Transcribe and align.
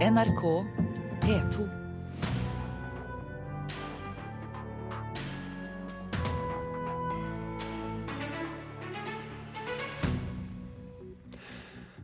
NRK 0.00 0.64
P2. 1.20 1.68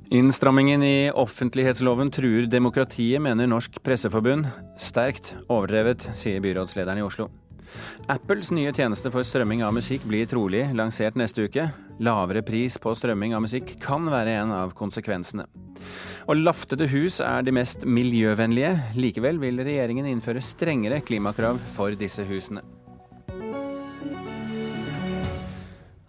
Innstrammingen 0.09 0.82
i 0.82 1.11
offentlighetsloven 1.11 2.11
truer 2.11 2.46
demokratiet, 2.46 3.22
mener 3.22 3.46
Norsk 3.46 3.82
Presseforbund. 3.82 4.47
Sterkt 4.76 5.33
overdrevet, 5.49 6.04
sier 6.13 6.44
byrådslederen 6.44 7.01
i 7.01 7.06
Oslo. 7.06 7.31
Apples 8.13 8.53
nye 8.53 8.76
tjeneste 8.76 9.08
for 9.10 9.24
strømming 9.24 9.65
av 9.65 9.72
musikk 9.72 10.04
blir 10.04 10.28
trolig 10.28 10.67
lansert 10.76 11.17
neste 11.17 11.49
uke. 11.49 11.71
Lavere 12.04 12.44
pris 12.44 12.76
på 12.76 12.92
strømming 12.92 13.33
av 13.33 13.49
musikk 13.49 13.78
kan 13.81 14.04
være 14.13 14.37
en 14.42 14.53
av 14.53 14.76
konsekvensene. 14.76 15.49
Og 16.27 16.41
laftede 16.41 16.88
hus 16.91 17.20
er 17.23 17.45
de 17.47 17.52
mest 17.55 17.84
miljøvennlige. 17.87 18.73
Likevel 18.98 19.38
vil 19.38 19.62
regjeringen 19.62 20.09
innføre 20.10 20.42
strengere 20.42 20.98
klimakrav 21.06 21.60
for 21.70 21.95
disse 21.95 22.24
husene. 22.27 22.64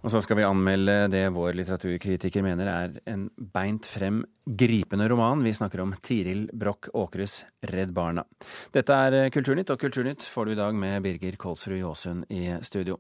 Og 0.01 0.09
så 0.09 0.21
skal 0.23 0.39
vi 0.39 0.45
anmelde 0.47 0.95
det 1.11 1.25
vår 1.35 1.51
litteraturkritiker 1.59 2.41
mener 2.45 2.69
er 2.71 2.93
en 3.11 3.27
beint 3.53 3.85
frem 3.85 4.23
gripende 4.47 5.05
roman. 5.11 5.43
Vi 5.45 5.53
snakker 5.53 5.83
om 5.83 5.93
Tiril 6.01 6.47
Broch 6.49 6.89
Åkres 6.97 7.41
Redd 7.69 7.93
Barna. 7.93 8.23
Dette 8.73 8.97
er 8.97 9.29
Kulturnytt, 9.35 9.69
og 9.75 9.83
Kulturnytt 9.83 10.25
får 10.25 10.47
du 10.47 10.55
i 10.55 10.59
dag 10.63 10.73
med 10.79 11.03
Birger 11.05 11.37
Kolsrud 11.37 11.77
Jåsund 11.77 12.25
i 12.33 12.47
studio. 12.65 12.97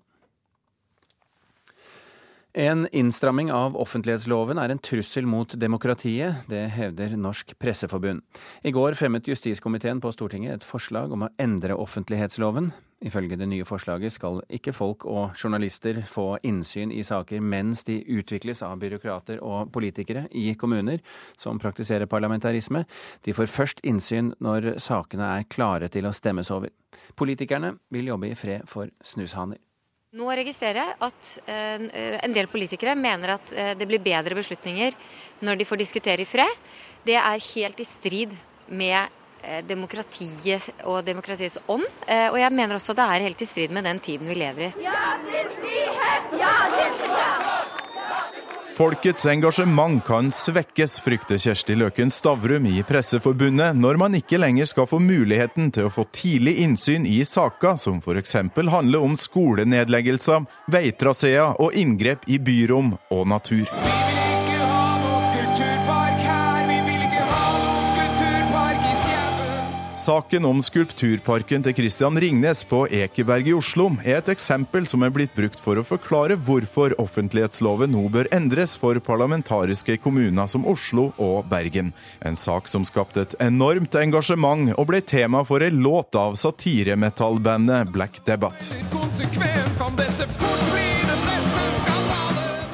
En 2.53 2.87
innstramming 2.91 3.51
av 3.51 3.75
offentlighetsloven 3.77 4.57
er 4.57 4.71
en 4.73 4.79
trussel 4.81 5.27
mot 5.29 5.51
demokratiet. 5.59 6.47
Det 6.49 6.63
hevder 6.73 7.13
Norsk 7.19 7.53
Presseforbund. 7.59 8.23
I 8.63 8.71
går 8.73 8.97
fremmet 8.97 9.27
justiskomiteen 9.27 10.01
på 10.01 10.11
Stortinget 10.15 10.55
et 10.55 10.65
forslag 10.65 11.13
om 11.13 11.27
å 11.27 11.31
endre 11.37 11.77
offentlighetsloven. 11.77 12.71
Ifølge 13.05 13.37
det 13.37 13.45
nye 13.51 13.65
forslaget 13.67 14.15
skal 14.15 14.39
ikke 14.49 14.73
folk 14.73 15.05
og 15.05 15.35
journalister 15.37 15.99
få 16.09 16.39
innsyn 16.47 16.89
i 16.89 17.03
saker 17.05 17.43
mens 17.45 17.83
de 17.85 17.99
utvikles 18.17 18.63
av 18.65 18.79
byråkrater 18.81 19.43
og 19.45 19.69
politikere 19.75 20.25
i 20.33 20.55
kommuner 20.57 21.03
som 21.37 21.61
praktiserer 21.61 22.09
parlamentarisme. 22.09 22.87
De 23.21 23.37
får 23.37 23.53
først 23.53 23.85
innsyn 23.85 24.33
når 24.41 24.79
sakene 24.81 25.29
er 25.35 25.45
klare 25.45 25.91
til 25.93 26.09
å 26.09 26.15
stemmes 26.15 26.49
over. 26.49 26.73
Politikerne 27.13 27.75
vil 27.93 28.09
jobbe 28.09 28.31
i 28.31 28.39
fred 28.39 28.65
for 28.65 28.89
snushaner. 29.05 29.61
Nå 30.17 30.31
registrerer 30.33 30.81
jeg 30.81 30.95
at 31.05 31.31
eh, 31.45 31.83
en 32.25 32.33
del 32.33 32.49
politikere 32.49 32.95
mener 32.97 33.35
at 33.35 33.53
eh, 33.53 33.73
det 33.77 33.85
blir 33.89 34.01
bedre 34.01 34.37
beslutninger 34.37 34.97
når 35.45 35.59
de 35.59 35.67
får 35.69 35.81
diskutere 35.83 36.25
i 36.25 36.29
fred. 36.29 36.65
Det 37.05 37.19
er 37.19 37.47
helt 37.53 37.79
i 37.79 37.87
strid 37.87 38.33
med 38.67 39.13
Eh, 39.47 39.61
demokratiet 39.63 40.65
og 40.89 41.03
demokratiets 41.05 41.59
ånd. 41.69 41.85
Og 42.09 42.37
jeg 42.41 42.53
mener 42.57 42.75
også 42.75 42.95
det 42.97 43.05
er 43.05 43.27
helt 43.27 43.41
i 43.41 43.47
strid 43.47 43.71
med 43.71 43.85
den 43.85 43.99
tiden 43.99 44.27
vi 44.27 44.35
lever 44.35 44.67
i. 44.67 44.71
Ja 44.83 45.13
til 45.29 45.51
frihet! 45.61 46.39
Ja 46.41 46.55
til 46.73 46.97
frihet! 47.03 47.86
Folkets 48.77 49.25
engasjement 49.25 50.03
kan 50.05 50.27
svekkes, 50.31 50.99
frykter 51.01 51.39
Kjersti 51.41 51.73
Løken 51.73 52.11
Stavrum 52.13 52.67
i 52.69 52.83
Presseforbundet, 52.85 53.73
når 53.73 53.97
man 53.97 54.17
ikke 54.19 54.37
lenger 54.37 54.69
skal 54.69 54.85
få 54.85 54.99
muligheten 55.01 55.71
til 55.73 55.87
å 55.87 55.93
få 55.95 56.05
tidlig 56.13 56.59
innsyn 56.61 57.07
i 57.09 57.23
saker 57.25 57.73
som 57.81 57.97
f.eks. 57.97 58.37
handler 58.53 59.01
om 59.01 59.17
skolenedleggelser, 59.17 60.45
veitraseer 60.69 61.57
og 61.57 61.73
inngrep 61.73 62.29
i 62.29 62.37
byrom 62.37 62.93
og 63.09 63.25
natur. 63.33 63.65
Saken 70.07 70.45
om 70.47 70.61
skulpturparken 70.63 71.65
til 71.65 71.73
Christian 71.75 72.15
Ringnes 72.15 72.61
på 72.69 72.85
Ekeberg 72.95 73.49
i 73.51 73.55
Oslo 73.57 73.89
er 74.05 74.21
et 74.21 74.29
eksempel 74.31 74.85
som 74.87 75.03
er 75.03 75.11
blitt 75.11 75.33
brukt 75.35 75.59
for 75.59 75.75
å 75.75 75.83
forklare 75.83 76.37
hvorfor 76.47 76.95
offentlighetsloven 77.03 77.91
nå 77.91 78.05
bør 78.13 78.29
endres 78.31 78.77
for 78.79 79.01
parlamentariske 79.03 79.97
kommuner 79.99 80.47
som 80.47 80.63
Oslo 80.63 81.09
og 81.19 81.49
Bergen. 81.51 81.91
En 82.23 82.39
sak 82.39 82.71
som 82.71 82.87
skapte 82.87 83.25
et 83.25 83.35
enormt 83.43 83.99
engasjement 83.99 84.71
og 84.77 84.87
ble 84.93 85.03
tema 85.03 85.43
for 85.43 85.65
en 85.65 85.83
låt 85.83 86.15
av 86.15 86.39
satiremetallbandet 86.39 87.91
Black 87.91 88.23
Debate. 88.23 88.79
Konsekvens 88.95 89.75
kan 89.81 89.99
dette 89.99 90.31
fort 90.39 90.69
bli 90.71 90.96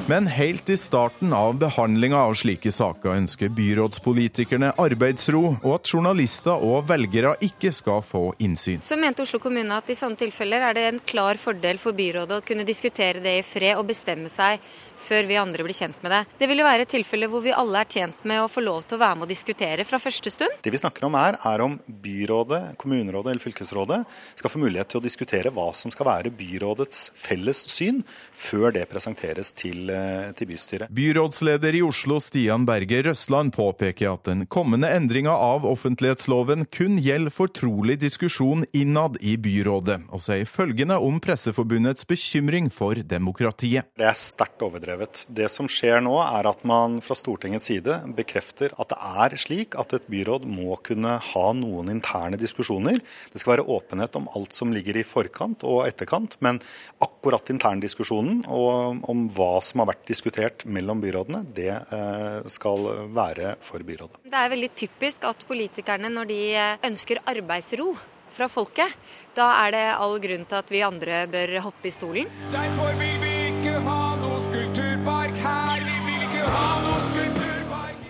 men 0.08 0.28
helt 0.28 0.70
i 0.70 0.78
starten 0.78 1.34
av 1.34 1.56
behandlinga 1.56 2.18
av 2.18 2.34
slike 2.36 2.72
saker 2.72 3.14
ønsker 3.16 3.52
byrådspolitikerne 3.56 4.74
arbeidsro, 4.82 5.44
og 5.62 5.76
at 5.78 5.92
journalister 5.94 6.66
og 6.66 6.90
velgere 6.90 7.36
ikke 7.46 7.72
skal 7.72 8.02
få 8.04 8.26
innsyn. 8.44 8.84
Så 8.84 8.98
mente 9.00 9.24
Oslo 9.24 9.40
kommune 9.44 9.78
at 9.78 9.88
i 9.88 9.96
sånne 9.96 10.20
tilfeller 10.20 10.66
er 10.68 10.76
det 10.76 10.88
en 10.90 11.00
klar 11.08 11.40
fordel 11.40 11.80
for 11.80 11.96
byrådet 11.96 12.42
å 12.42 12.46
kunne 12.46 12.68
diskutere 12.68 13.24
det 13.24 13.38
i 13.40 13.46
fred 13.48 13.80
og 13.80 13.88
bestemme 13.94 14.32
seg 14.32 14.60
før 15.04 15.28
vi 15.28 15.38
andre 15.40 15.66
blir 15.66 15.76
kjent 15.76 16.00
med 16.04 16.14
det. 16.14 16.22
Det 16.40 16.50
vil 16.50 16.62
jo 16.62 16.68
være 16.68 16.86
et 16.86 16.94
tilfelle 16.94 17.30
hvor 17.32 17.44
vi 17.44 17.56
alle 17.56 17.82
er 17.84 17.90
tjent 17.92 18.28
med 18.30 18.44
å 18.44 18.50
få 18.52 18.64
lov 18.64 18.86
til 18.88 18.98
å 18.98 19.04
være 19.04 19.20
med 19.20 19.28
og 19.28 19.34
diskutere 19.34 19.88
fra 19.88 20.00
første 20.02 20.32
stund. 20.34 20.60
Det 20.64 20.74
vi 20.74 20.82
snakker 20.82 21.08
om 21.08 21.18
her, 21.20 21.38
er 21.50 21.64
om 21.66 21.78
byrådet, 22.04 22.62
kommunerådet 22.82 23.34
eller 23.34 23.44
fylkesrådet 23.44 24.02
skal 24.40 24.54
få 24.54 24.62
mulighet 24.64 24.94
til 24.94 25.02
å 25.02 25.06
diskutere 25.06 25.54
hva 25.54 25.70
som 25.78 25.94
skal 25.94 26.10
være 26.10 26.34
byrådets 26.38 27.06
felles 27.20 27.66
syn, 27.72 28.04
før 28.34 28.74
det 28.76 28.88
presenteres 28.92 29.54
til, 29.56 29.90
eh, 29.90 30.03
til 30.38 30.50
bystyret. 30.50 30.92
Byrådsleder 30.94 31.80
i 31.80 31.84
Oslo, 31.86 32.20
Stian 32.24 32.68
Berge 32.70 33.02
Røsland, 33.10 33.54
påpeker 33.56 34.14
at 34.14 34.28
den 34.30 34.46
kommende 34.52 34.92
endringa 34.94 35.34
av 35.34 35.68
offentlighetsloven 35.70 36.68
kun 36.74 37.00
gjelder 37.04 37.34
fortrolig 37.34 38.00
diskusjon 38.02 38.66
innad 38.74 39.18
i 39.22 39.36
byrådet, 39.42 40.04
og 40.14 40.24
sier 40.24 40.48
følgende 40.50 41.00
om 41.02 41.20
Presseforbundets 41.24 42.08
bekymring 42.10 42.70
for 42.74 43.00
demokratiet. 43.00 43.90
Det 43.98 44.08
er 44.08 44.18
sterkt 44.18 44.62
overdrevet 44.62 44.94
overdrevet. 44.94 45.26
Det 45.30 45.50
som 45.52 45.68
skjer 45.70 46.02
nå, 46.04 46.16
er 46.22 46.48
at 46.50 46.64
man 46.68 47.00
fra 47.04 47.16
Stortingets 47.18 47.68
side 47.70 48.00
bekrefter 48.18 48.74
at 48.80 48.92
det 48.92 49.00
er 49.00 49.38
slik 49.40 49.78
at 49.80 49.94
et 49.94 50.08
byråd 50.12 50.46
må 50.50 50.78
kunne 50.84 51.18
ha 51.20 51.46
noen 51.54 51.92
interne 51.94 52.38
diskusjoner. 52.38 53.00
Det 53.32 53.42
skal 53.42 53.58
være 53.58 53.68
åpenhet 53.68 54.16
om 54.20 54.30
alt 54.36 54.54
som 54.54 54.74
ligger 54.74 54.98
i 54.98 55.06
forkant 55.08 55.64
og 55.64 55.86
etterkant, 55.88 56.38
men 56.44 56.62
akkurat 57.04 57.50
interndiskusjonen 57.54 58.44
og 58.52 59.04
om 59.10 59.28
hva 59.34 59.62
som 59.64 59.82
har 59.83 59.83
vært 59.90 60.08
diskutert 60.10 60.66
mellom 60.66 61.02
byrådene, 61.04 61.44
det 61.56 61.72
eh, 61.74 62.40
skal 62.52 62.90
være 63.14 63.56
for 63.64 63.84
byrådet. 63.86 64.24
Det 64.28 64.40
er 64.40 64.54
veldig 64.54 64.72
typisk 64.78 65.28
at 65.30 65.46
politikerne, 65.50 66.12
når 66.14 66.32
de 66.32 66.42
eh, 66.56 66.90
ønsker 66.90 67.24
arbeidsro, 67.30 67.94
fra 68.34 68.48
folket, 68.50 68.96
da 69.38 69.52
er 69.62 69.76
det 69.76 69.84
all 69.94 70.18
grunn 70.24 70.48
til 70.50 70.58
at 70.58 70.74
vi 70.74 70.82
andre 70.82 71.20
bør 71.30 71.54
hoppe 71.68 71.90
i 71.90 71.94
stolen. 71.94 72.34
Derfor 72.50 72.98
vil 72.98 73.22
vi 73.22 73.36
ikke 73.52 73.78
ha 73.86 74.00
noe 74.24 74.42
skulpturpark 74.42 74.93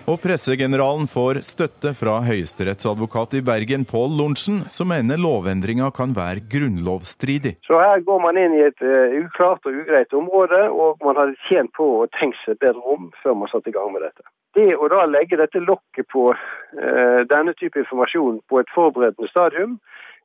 Og 0.04 0.18
pressegeneralen 0.20 1.06
får 1.08 1.38
støtte 1.46 1.94
fra 1.96 2.18
høyesterettsadvokat 2.26 3.38
i 3.38 3.40
Bergen, 3.46 3.86
Pål 3.88 4.18
Lorentzen, 4.18 4.58
som 4.68 4.90
mener 4.92 5.16
lovendringa 5.16 5.88
kan 5.96 6.12
være 6.12 6.42
grunnlovsstridig. 6.52 7.54
Så 7.64 7.78
her 7.80 8.04
går 8.04 8.20
man 8.20 8.36
inn 8.36 8.58
i 8.58 8.66
et 8.66 8.84
uh, 8.84 9.16
uklart 9.22 9.64
og 9.64 9.78
ugreit 9.80 10.12
område, 10.12 10.60
og 10.68 11.00
man 11.06 11.16
hadde 11.16 11.40
tjent 11.48 11.72
på 11.78 11.86
å 12.02 12.10
tenke 12.18 12.36
seg 12.42 12.60
bedre 12.60 12.84
om 12.84 13.08
før 13.22 13.38
man 13.40 13.48
satte 13.48 13.72
i 13.72 13.76
gang 13.78 13.94
med 13.94 14.04
dette. 14.04 14.28
Det 14.54 14.76
å 14.76 14.90
da 14.92 15.06
legge 15.08 15.40
dette 15.40 15.64
lokket 15.64 16.10
på 16.12 16.26
uh, 16.36 17.20
denne 17.32 17.56
type 17.56 17.80
informasjon 17.80 18.42
på 18.52 18.60
et 18.60 18.76
forberedende 18.76 19.32
stadium, 19.32 19.78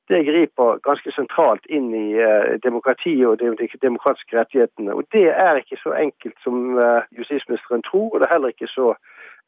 det 0.10 0.24
griper 0.26 0.80
ganske 0.84 1.12
sentralt 1.14 1.66
inn 1.70 1.92
i 1.94 2.08
eh, 2.18 2.56
demokratiet 2.64 3.28
og 3.30 3.36
de 3.38 3.68
demokratiske 3.82 4.38
rettighetene. 4.40 4.96
Og 4.98 5.06
Det 5.14 5.28
er 5.30 5.60
ikke 5.62 5.78
så 5.84 5.94
enkelt 5.94 6.34
som 6.44 6.80
eh, 6.82 7.06
justisministeren 7.20 7.86
tror, 7.86 8.08
og 8.10 8.18
det 8.18 8.26
er 8.26 8.34
heller 8.34 8.56
ikke 8.56 8.72
så 8.74 8.96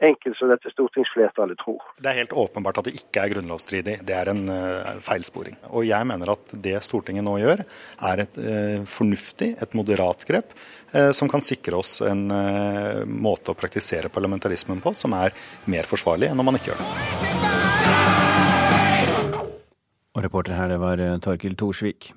enkelt 0.01 0.38
som 0.38 0.50
dette 0.51 0.72
stortingsflertallet 0.73 1.59
tror. 1.62 1.81
Det 2.01 2.09
er 2.12 2.19
helt 2.22 2.35
åpenbart 2.38 2.81
at 2.81 2.89
det 2.89 2.95
ikke 2.97 3.23
er 3.23 3.34
grunnlovsstridig. 3.35 3.98
Det 4.07 4.15
er 4.18 4.31
en 4.33 4.44
uh, 4.50 5.00
feilsporing. 5.03 5.57
Og 5.69 5.86
jeg 5.88 6.07
mener 6.09 6.33
at 6.33 6.56
det 6.65 6.77
Stortinget 6.86 7.25
nå 7.27 7.38
gjør, 7.42 7.63
er 8.12 8.24
et 8.25 8.39
uh, 8.42 8.88
fornuftig, 8.89 9.53
et 9.62 9.77
moderat 9.77 10.25
grep, 10.30 10.56
uh, 10.95 11.12
som 11.15 11.30
kan 11.31 11.44
sikre 11.45 11.77
oss 11.80 12.00
en 12.06 12.24
måte 13.12 13.53
å 13.53 13.57
praktisere 13.57 14.09
parlamentarismen 14.13 14.81
på 14.83 14.94
som 14.98 15.13
er 15.18 15.36
mer 15.71 15.88
forsvarlig 15.89 16.31
enn 16.31 16.42
om 16.42 16.47
man 16.50 16.57
ikke 16.57 16.71
gjør 16.71 16.81
det. 16.81 16.89
Og 20.12 20.25
reporter 20.25 20.57
her, 20.57 20.74
det 20.74 20.81
var 20.81 21.01
Torkil 21.24 21.56
Thorsvik. 21.59 22.12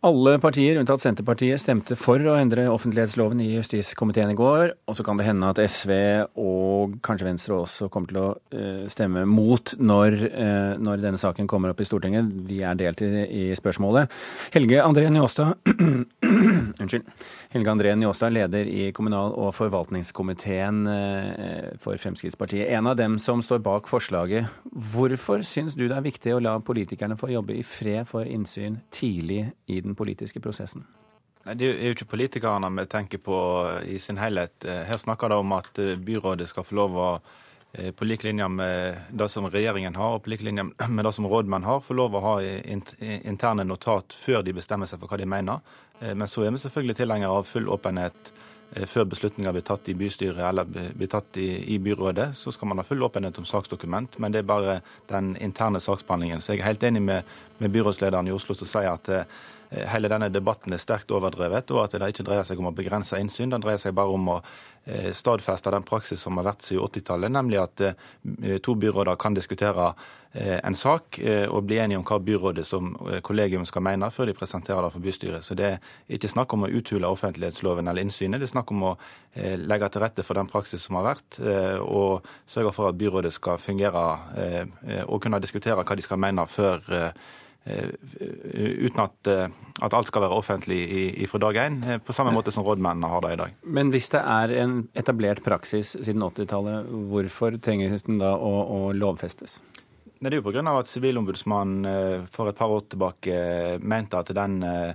Alle 0.00 0.38
partier, 0.40 0.78
unntatt 0.80 1.02
Senterpartiet, 1.02 1.60
stemte 1.60 1.92
for 2.00 2.24
å 2.24 2.32
endre 2.40 2.62
offentlighetsloven 2.72 3.42
i 3.44 3.50
justiskomiteen 3.52 4.30
i 4.32 4.36
går. 4.38 4.70
Og 4.88 4.96
så 4.96 5.04
kan 5.04 5.18
det 5.20 5.26
hende 5.26 5.50
at 5.52 5.60
SV 5.60 5.92
og 6.40 6.94
kanskje 7.04 7.26
Venstre 7.26 7.58
også 7.58 7.90
kommer 7.92 8.08
til 8.08 8.20
å 8.22 8.30
uh, 8.32 8.86
stemme 8.88 9.26
mot 9.28 9.74
når, 9.76 10.16
uh, 10.32 10.72
når, 10.80 11.02
denne 11.04 11.20
saken 11.20 11.50
kommer 11.50 11.74
opp 11.74 11.82
i 11.84 11.88
Stortinget. 11.88 12.32
Vi 12.48 12.62
er 12.64 12.80
delt 12.80 13.04
i, 13.04 13.10
i 13.28 13.44
spørsmålet. 13.58 14.08
Helge 14.56 14.80
André 14.80 15.10
Njåstad 15.12 15.68
Unnskyld. 16.80 17.04
Helge 17.50 17.70
André 17.70 17.96
Njåstad, 17.98 18.30
leder 18.30 18.68
i 18.70 18.92
kommunal- 18.94 19.32
og 19.34 19.48
forvaltningskomiteen 19.56 20.84
uh, 20.86 21.72
for 21.82 21.98
Fremskrittspartiet. 21.98 22.68
En 22.70 22.86
av 22.86 22.94
dem 22.94 23.16
som 23.18 23.42
står 23.42 23.58
bak 23.58 23.90
forslaget. 23.90 24.46
Hvorfor 24.70 25.42
syns 25.42 25.74
du 25.74 25.88
det 25.88 25.96
er 25.96 26.04
viktig 26.04 26.36
å 26.36 26.38
la 26.38 26.52
politikerne 26.62 27.18
få 27.18 27.32
jobbe 27.32 27.56
i 27.58 27.64
fred 27.66 28.06
for 28.06 28.22
innsyn 28.22 28.78
tidlig 28.94 29.48
i 29.66 29.80
den 29.82 29.98
politiske 29.98 30.38
prosessen? 30.38 30.86
Det 31.42 31.66
er 31.66 31.88
jo 31.88 31.96
ikke 31.96 32.12
politikerne 32.12 32.70
vi 32.76 32.86
tenker 32.86 33.18
på 33.18 33.36
i 33.82 33.98
sin 33.98 34.22
helhet. 34.22 34.62
Her 34.62 35.02
snakker 35.02 35.32
det 35.32 35.42
om 35.42 35.58
at 35.58 35.78
eh, 35.82 35.96
byrådet 35.98 36.46
skal 36.52 36.66
få 36.68 36.78
lov 36.78 36.98
å 37.00 37.10
eh, 37.16 37.49
på 37.70 38.04
lik 38.04 38.24
linje 38.26 38.48
med 38.50 38.96
det 39.14 39.28
som 39.30 39.46
regjeringen 39.46 39.94
har, 39.94 40.16
og 40.16 40.24
på 40.24 40.32
lik 40.32 40.42
linje 40.42 40.64
med 40.96 41.04
det 41.06 41.12
som 41.14 41.28
rådmenn 41.30 41.66
har, 41.68 41.82
få 41.84 41.94
lov 41.94 42.16
å 42.18 42.24
ha 42.24 42.34
interne 42.42 43.66
notat 43.66 44.16
før 44.16 44.42
de 44.46 44.56
bestemmer 44.56 44.90
seg 44.90 44.98
for 44.98 45.10
hva 45.10 45.20
de 45.20 45.28
mener. 45.30 45.62
Eh, 46.00 46.14
men 46.14 46.28
så 46.28 46.44
er 46.44 46.54
vi 46.54 46.62
selvfølgelig 46.64 46.98
tilhengere 46.98 47.40
av 47.40 47.46
full 47.48 47.70
åpenhet 47.70 48.32
før 48.86 49.02
beslutninger 49.10 49.50
blir 49.50 49.64
tatt 49.66 49.88
i 49.90 49.96
bystyret 49.98 50.44
eller 50.46 50.68
blir 50.70 51.08
tatt 51.10 51.34
i, 51.42 51.48
i, 51.74 51.78
byrådet. 51.82 52.28
Så 52.38 52.52
skal 52.54 52.70
man 52.70 52.78
ha 52.78 52.84
full 52.86 53.02
åpenhet 53.02 53.40
om 53.42 53.46
saksdokument, 53.48 54.14
men 54.22 54.30
det 54.30 54.44
er 54.44 54.46
bare 54.46 54.76
den 55.10 55.32
interne 55.42 55.80
saksbehandlingen. 55.82 56.38
Så 56.38 56.52
jeg 56.54 56.62
er 56.62 56.68
helt 56.68 56.86
enig 56.86 57.02
med, 57.02 57.32
med 57.58 57.74
byrådslederen 57.74 58.30
i 58.30 58.36
Oslo 58.36 58.54
som 58.54 58.70
sier 58.70 58.92
at 58.92 59.10
Eh, 59.10 59.24
hele 59.70 60.10
denne 60.10 60.30
debatten 60.32 60.74
er 60.74 60.82
sterkt 60.82 61.12
overdrevet, 61.14 61.70
og 61.70 61.84
at 61.84 61.94
det 61.94 62.10
ikke 62.10 62.26
dreier 62.26 62.46
seg 62.46 62.58
om 62.58 62.70
å 62.72 62.74
begrense 62.74 63.18
innsyn. 63.22 63.52
Den 63.52 63.62
dreier 63.62 63.78
seg 63.78 63.94
bare 63.94 64.14
om 64.16 64.32
å 64.34 64.38
eh, 64.40 65.12
stadfeste 65.14 65.70
den 65.70 65.86
praksis 65.86 66.24
som 66.24 66.40
har 66.40 66.48
vært 66.50 66.66
siden 66.66 66.88
80-tallet, 66.88 67.30
nemlig 67.36 67.60
at 67.62 67.84
eh, 67.86 68.56
to 68.64 68.74
byråder 68.74 69.20
kan 69.20 69.36
diskutere 69.38 69.92
en 70.30 70.76
sak 70.78 71.16
og 71.50 71.64
bli 71.66 71.80
enige 71.82 71.98
om 71.98 72.04
hva 72.06 72.20
byrådet 72.22 72.62
som 72.62 72.92
kollegium 73.26 73.64
skal 73.66 73.82
mene, 73.82 74.12
før 74.14 74.28
de 74.30 74.34
presenterer 74.38 74.84
det 74.86 74.92
for 74.94 75.02
bystyret. 75.02 75.42
Så 75.42 75.56
Det 75.58 75.66
er 75.66 75.80
ikke 76.06 76.30
snakk 76.30 76.54
om 76.54 76.68
å 76.68 76.70
uthule 76.70 77.10
offentlighetsloven 77.10 77.90
eller 77.90 78.06
innsynet. 78.06 78.38
Det 78.38 78.46
er 78.46 78.52
snakk 78.52 78.70
om 78.70 78.84
å 78.92 78.94
legge 79.34 79.88
til 79.90 80.04
rette 80.04 80.22
for 80.22 80.38
den 80.38 80.46
praksis 80.46 80.86
som 80.86 81.00
har 81.00 81.08
vært, 81.08 81.40
og 81.82 82.30
sørge 82.46 82.70
for 82.76 82.92
at 82.92 83.00
byrådet 83.02 83.34
skal 83.34 83.58
fungere 83.58 84.04
og 85.08 85.18
kunne 85.18 85.42
diskutere 85.42 85.82
hva 85.82 85.98
de 85.98 86.06
skal 86.06 86.22
mene 86.22 86.46
før 86.46 86.78
Eh, 87.00 87.49
uten 87.66 89.02
at, 89.02 89.26
eh, 89.26 89.48
at, 89.80 89.94
alt 89.94 90.08
skal 90.08 90.24
være 90.24 90.36
offentlig 90.36 90.80
fra 91.28 91.40
dag 91.42 91.58
én, 91.60 91.80
eh, 91.84 91.98
på 91.98 92.14
samme 92.16 92.32
måte 92.32 92.52
som 92.52 92.64
rådmennene 92.64 93.08
har 93.08 93.20
det 93.20 93.32
i 93.32 93.40
dag. 93.42 93.56
Men 93.64 93.92
hvis 93.92 94.08
det 94.10 94.22
er 94.24 94.54
en 94.62 94.88
etablert 94.94 95.42
praksis 95.44 95.92
siden 95.92 96.22
80-tallet, 96.22 96.88
hvorfor 97.10 97.60
trenger 97.60 97.92
den 98.06 98.18
da 98.22 98.32
å, 98.36 98.54
å 98.64 98.80
lovfestes? 98.96 99.60
Det 100.20 100.28
er 100.28 100.40
jo 100.40 100.44
pga. 100.44 100.60
at 100.76 100.88
Sivilombudsmannen 100.88 102.26
for 102.28 102.50
et 102.50 102.56
par 102.56 102.68
år 102.68 102.82
tilbake 102.92 103.78
mente 103.80 104.18
at 104.18 104.34
den 104.36 104.62
Eh, 104.62 104.94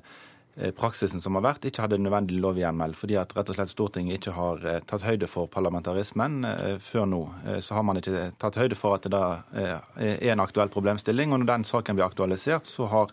praksisen 0.56 1.20
som 1.22 1.36
har 1.36 1.44
vært, 1.44 1.66
ikke 1.68 1.84
hadde 1.84 2.00
nødvendig 2.00 2.38
lovhjemmel, 2.40 2.94
fordi 2.96 3.18
at 3.20 3.34
rett 3.36 3.50
og 3.52 3.58
slett 3.58 3.74
Stortinget 3.74 4.22
ikke 4.22 4.36
har 4.38 4.62
eh, 4.64 4.82
tatt 4.88 5.04
høyde 5.04 5.28
for 5.28 5.52
parlamentarismen 5.52 6.46
eh, 6.48 6.76
før 6.80 7.10
nå. 7.12 7.22
Så 7.60 7.76
har 7.76 7.84
man 7.84 8.00
ikke 8.00 8.30
tatt 8.40 8.60
høyde 8.60 8.78
for 8.80 8.96
at 8.96 9.04
det 9.04 9.12
da 9.12 9.26
er 9.56 10.32
en 10.32 10.44
aktuell 10.44 10.72
problemstilling. 10.72 11.34
Og 11.34 11.42
når 11.42 11.52
den 11.52 11.68
saken 11.68 11.98
blir 11.98 12.08
aktualisert, 12.08 12.70
så 12.70 12.88
har 12.92 13.12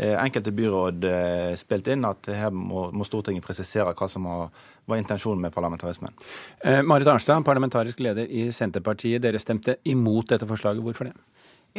enkelte 0.00 0.52
byråd 0.54 1.04
spilt 1.60 1.88
inn 1.92 2.06
at 2.08 2.28
her 2.32 2.54
må, 2.54 2.86
Stortinget 3.04 3.44
presisere 3.44 3.92
hva 3.92 4.06
som 4.08 4.28
var 4.30 5.00
intensjonen 5.00 5.42
med 5.42 5.52
parlamentarismen. 5.52 6.14
Marit 6.86 7.10
Arnstad, 7.10 7.42
parlamentarisk 7.44 8.00
leder 8.00 8.30
i 8.30 8.46
Senterpartiet. 8.54 9.20
Dere 9.20 9.42
stemte 9.42 9.76
imot 9.90 10.30
dette 10.30 10.48
forslaget. 10.48 10.80
Hvorfor 10.86 11.10
det? 11.10 11.16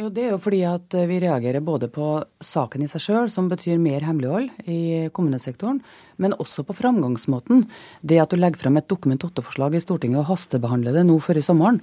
Jo, 0.00 0.08
Det 0.08 0.22
er 0.24 0.30
jo 0.32 0.40
fordi 0.40 0.62
at 0.64 0.94
vi 1.04 1.18
reagerer 1.20 1.60
både 1.60 1.90
på 1.92 2.06
saken 2.40 2.80
i 2.80 2.88
seg 2.88 3.02
sjøl, 3.04 3.26
som 3.28 3.50
betyr 3.50 3.76
mer 3.76 4.00
hemmelighold 4.00 4.48
i 4.64 5.10
kommunesektoren, 5.12 5.82
men 6.16 6.32
også 6.40 6.64
på 6.64 6.76
framgangsmåten. 6.78 7.66
Det 8.00 8.16
at 8.22 8.32
du 8.32 8.40
legger 8.40 8.62
frem 8.62 8.80
et 8.80 8.88
Dokument 8.88 9.20
8-forslag 9.20 9.76
i 9.76 9.82
Stortinget 9.84 10.22
og 10.22 10.30
hastebehandler 10.30 10.96
det 10.96 11.04
nå 11.04 11.18
før 11.20 11.42
i 11.42 11.44
sommeren. 11.44 11.82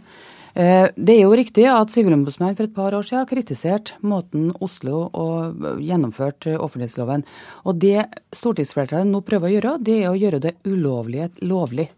Eh, 0.57 0.89
det 0.97 1.19
er 1.19 1.27
jo 1.27 1.37
riktig 1.37 1.67
at 1.69 1.93
Sivilombudsmannen 1.93 2.57
for 2.57 2.65
et 2.65 2.73
par 2.73 2.97
år 2.97 3.05
siden 3.05 3.29
kritiserte 3.29 3.99
måten 4.01 4.49
Oslo 4.57 5.05
og 5.13 5.61
gjennomførte 5.77 6.57
offentlighetsloven. 6.57 7.27
Og 7.69 7.77
det 7.77 8.07
stortingsflertallet 8.33 9.11
nå 9.11 9.21
prøver 9.21 9.51
å 9.51 9.53
gjøre, 9.53 9.77
det 9.85 10.01
er 10.01 10.09
å 10.09 10.17
gjøre 10.17 10.41
det 10.49 10.57
ulovlige 10.65 11.29
lovlig. 11.45 11.91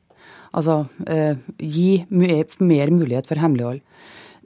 Altså 0.51 0.81
eh, 1.07 1.39
gi 1.55 2.03
mer 2.11 2.91
mulighet 2.91 3.31
for 3.31 3.39
hemmelighold. 3.39 3.79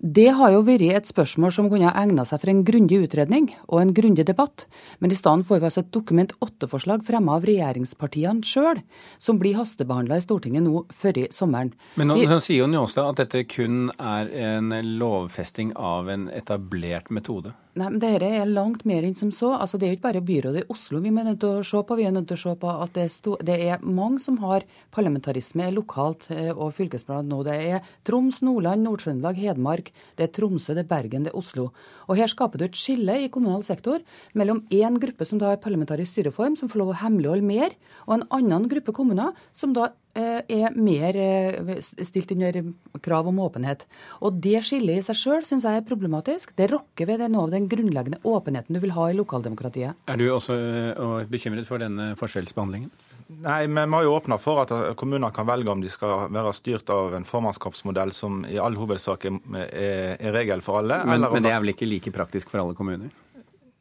Det 0.06 0.28
har 0.38 0.52
jo 0.54 0.60
vært 0.62 0.84
et 1.00 1.08
spørsmål 1.10 1.50
som 1.56 1.66
kunne 1.72 1.88
ha 1.90 2.04
egna 2.04 2.22
seg 2.30 2.38
for 2.44 2.52
en 2.52 2.60
grundig 2.68 3.00
utredning 3.08 3.48
og 3.66 3.80
en 3.82 3.94
grundig 3.98 4.28
debatt, 4.28 4.68
men 5.02 5.10
i 5.10 5.18
stedet 5.18 5.48
får 5.50 5.64
vi 5.64 5.66
altså 5.66 5.82
et 5.82 5.90
Dokument 5.96 6.36
8-forslag 6.46 7.02
fremma 7.08 7.40
av 7.40 7.48
regjeringspartiene 7.50 8.46
sjøl, 8.46 8.84
som 9.18 9.42
blir 9.42 9.58
hastebehandla 9.58 10.20
i 10.22 10.26
Stortinget 10.28 10.68
nå 10.68 10.84
før 10.94 11.24
i 11.24 11.26
sommeren. 11.34 11.74
Men 11.98 12.12
nå 12.12 12.20
vi, 12.20 12.28
sier 12.30 12.62
jo 12.62 12.70
Njåstad 12.70 13.16
at 13.16 13.24
dette 13.24 13.48
kun 13.50 13.88
er 13.98 14.30
en 14.30 14.70
lovfesting 15.02 15.74
av 15.74 16.14
en 16.14 16.30
etablert 16.30 17.10
metode. 17.10 17.56
Nei, 17.76 17.90
men 17.92 18.00
Dette 18.00 18.24
er 18.24 18.48
langt 18.48 18.86
mer 18.88 19.04
enn 19.04 19.18
som 19.20 19.34
så. 19.36 19.50
Altså, 19.52 19.76
det 19.76 19.84
er 19.84 19.90
jo 19.92 19.98
ikke 19.98 20.06
bare 20.06 20.20
byrådet 20.24 20.62
i 20.62 20.68
Oslo 20.72 21.02
vi 21.04 21.10
er 21.12 21.26
nødt 21.28 21.42
til 21.44 21.58
å 21.60 21.64
se 21.68 21.82
på. 21.84 21.98
Vi 22.00 22.06
er 22.08 22.14
nødt 22.16 22.30
til 22.30 22.38
å 22.38 22.44
se 22.46 22.54
på 22.62 22.70
at 22.72 22.94
det 22.96 23.04
er, 23.04 23.42
det 23.50 23.58
er 23.66 23.84
mange 23.84 24.22
som 24.24 24.38
har 24.40 24.64
parlamentarisme 24.96 25.68
lokalt 25.76 26.30
eh, 26.32 26.54
og 26.54 26.72
fylkesplan 26.78 27.28
nå. 27.28 27.42
Det 27.44 27.58
er 27.74 27.90
Troms, 28.08 28.40
Nordland, 28.48 28.88
Nord-Trøndelag, 28.88 29.42
Hedmark, 29.44 29.92
det 30.16 30.30
er 30.30 30.32
Tromsø, 30.38 30.72
det 30.72 30.86
er 30.86 30.92
Bergen, 30.94 31.28
det 31.28 31.34
er 31.34 31.42
Oslo. 31.42 31.68
Og 32.08 32.16
Her 32.22 32.32
skaper 32.32 32.64
du 32.64 32.70
et 32.70 32.80
skille 32.80 33.18
i 33.26 33.28
kommunal 33.34 33.68
sektor 33.68 34.00
mellom 34.40 34.64
én 34.72 34.96
gruppe 35.04 35.28
som 35.28 35.44
da 35.44 35.52
har 35.52 35.60
parlamentarisk 35.60 36.16
styreform, 36.16 36.56
som 36.56 36.72
får 36.72 36.80
lov 36.80 36.96
å 36.96 37.00
hemmeligholde 37.04 37.44
mer, 37.44 37.76
og 38.08 38.22
en 38.22 38.28
annen 38.40 38.72
gruppe 38.72 38.96
kommuner 38.96 39.36
som 39.52 39.76
da 39.76 39.92
er 40.16 40.76
mer 40.80 41.18
eh, 41.20 41.82
stilt 41.84 42.32
under 42.36 42.62
krav 43.04 43.28
om 43.28 43.40
åpenhet. 43.44 43.86
Og 44.22 44.40
Det 44.42 44.62
skillet 44.66 45.02
i 45.02 45.06
seg 45.06 45.20
sjøl 45.20 45.48
syns 45.48 45.66
jeg 45.68 45.82
er 45.82 45.88
problematisk. 45.88 46.54
Det 46.58 46.70
rokker 46.72 47.10
ved 47.10 47.26
noe 47.28 47.48
av 47.48 47.56
den 47.56 47.68
grunnleggende 47.72 48.22
åpenheten 48.24 48.78
du 48.78 48.82
vil 48.84 48.96
ha 48.96 49.10
i 49.12 49.18
lokaldemokratiet. 49.18 49.98
Er 50.08 50.22
du 50.22 50.28
også 50.32 50.56
eh, 50.56 51.28
bekymret 51.32 51.68
for 51.68 51.84
denne 51.84 52.14
forskjellsbehandlingen? 52.20 52.94
Nei, 53.42 53.66
men 53.66 53.90
vi 53.90 53.98
har 53.98 54.06
jo 54.06 54.16
åpna 54.20 54.38
for 54.38 54.62
at 54.62 54.72
kommuner 55.00 55.34
kan 55.34 55.48
velge 55.50 55.72
om 55.72 55.82
de 55.82 55.90
skal 55.90 56.28
være 56.30 56.54
styrt 56.54 56.92
av 56.94 57.16
en 57.18 57.26
formannskapsmodell 57.26 58.14
som 58.14 58.44
i 58.46 58.60
all 58.62 58.78
hovedsak 58.78 59.26
er, 59.26 59.40
er 59.74 60.36
regel 60.36 60.62
for 60.62 60.84
alle. 60.84 61.02
Men, 61.10 61.26
men 61.34 61.46
det 61.46 61.50
er 61.50 61.64
vel 61.64 61.74
ikke 61.74 61.90
like 61.90 62.14
praktisk 62.14 62.54
for 62.54 62.62
alle 62.62 62.78
kommuner? 62.78 63.10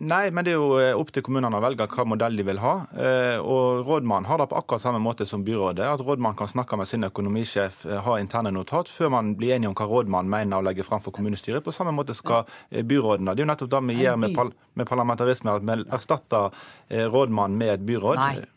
Nei, 0.05 0.29
men 0.35 0.45
det 0.45 0.53
er 0.53 0.59
jo 0.59 0.77
eh, 0.81 0.93
opp 0.97 1.11
til 1.15 1.25
kommunene 1.25 1.59
å 1.59 1.63
velge 1.65 1.87
hva 1.91 2.05
modell 2.09 2.37
de 2.37 2.45
vil 2.47 2.61
ha. 2.61 2.75
Eh, 2.93 3.39
og 3.41 3.85
Rådmannen 3.89 4.29
har 4.29 4.41
det 4.41 4.49
på 4.51 4.59
akkurat 4.59 4.83
samme 4.83 5.01
måte 5.03 5.27
som 5.29 5.45
byrådet. 5.47 5.87
At 5.87 6.03
rådmannen 6.05 6.39
kan 6.39 6.51
snakke 6.51 6.79
med 6.81 6.91
sin 6.91 7.07
økonomisjef, 7.09 7.85
eh, 7.89 8.01
ha 8.05 8.19
interne 8.21 8.53
notat, 8.55 8.91
før 8.93 9.13
man 9.17 9.35
blir 9.39 9.57
enige 9.57 9.73
om 9.73 9.77
hva 9.79 9.89
rådmannen 9.91 10.33
mener 10.37 10.61
å 10.61 10.67
legge 10.67 10.87
fram 10.87 11.03
for 11.05 11.15
kommunestyret. 11.17 11.65
På 11.65 11.75
samme 11.75 11.95
måte 11.97 12.17
skal 12.17 12.45
byrådene. 12.71 13.35
Det 13.35 13.45
er 13.45 13.47
jo 13.47 13.53
nettopp 13.53 13.73
det 13.77 13.85
vi 13.91 14.01
gjør 14.03 14.21
med, 14.21 14.57
med 14.75 14.91
parlamentarisme, 14.91 15.57
at 15.57 15.65
vi 15.65 15.79
erstatter 15.99 16.67
rådmannen 17.15 17.59
med 17.59 17.79
et 17.79 17.87
byråd. 17.89 18.21
Nei. 18.21 18.54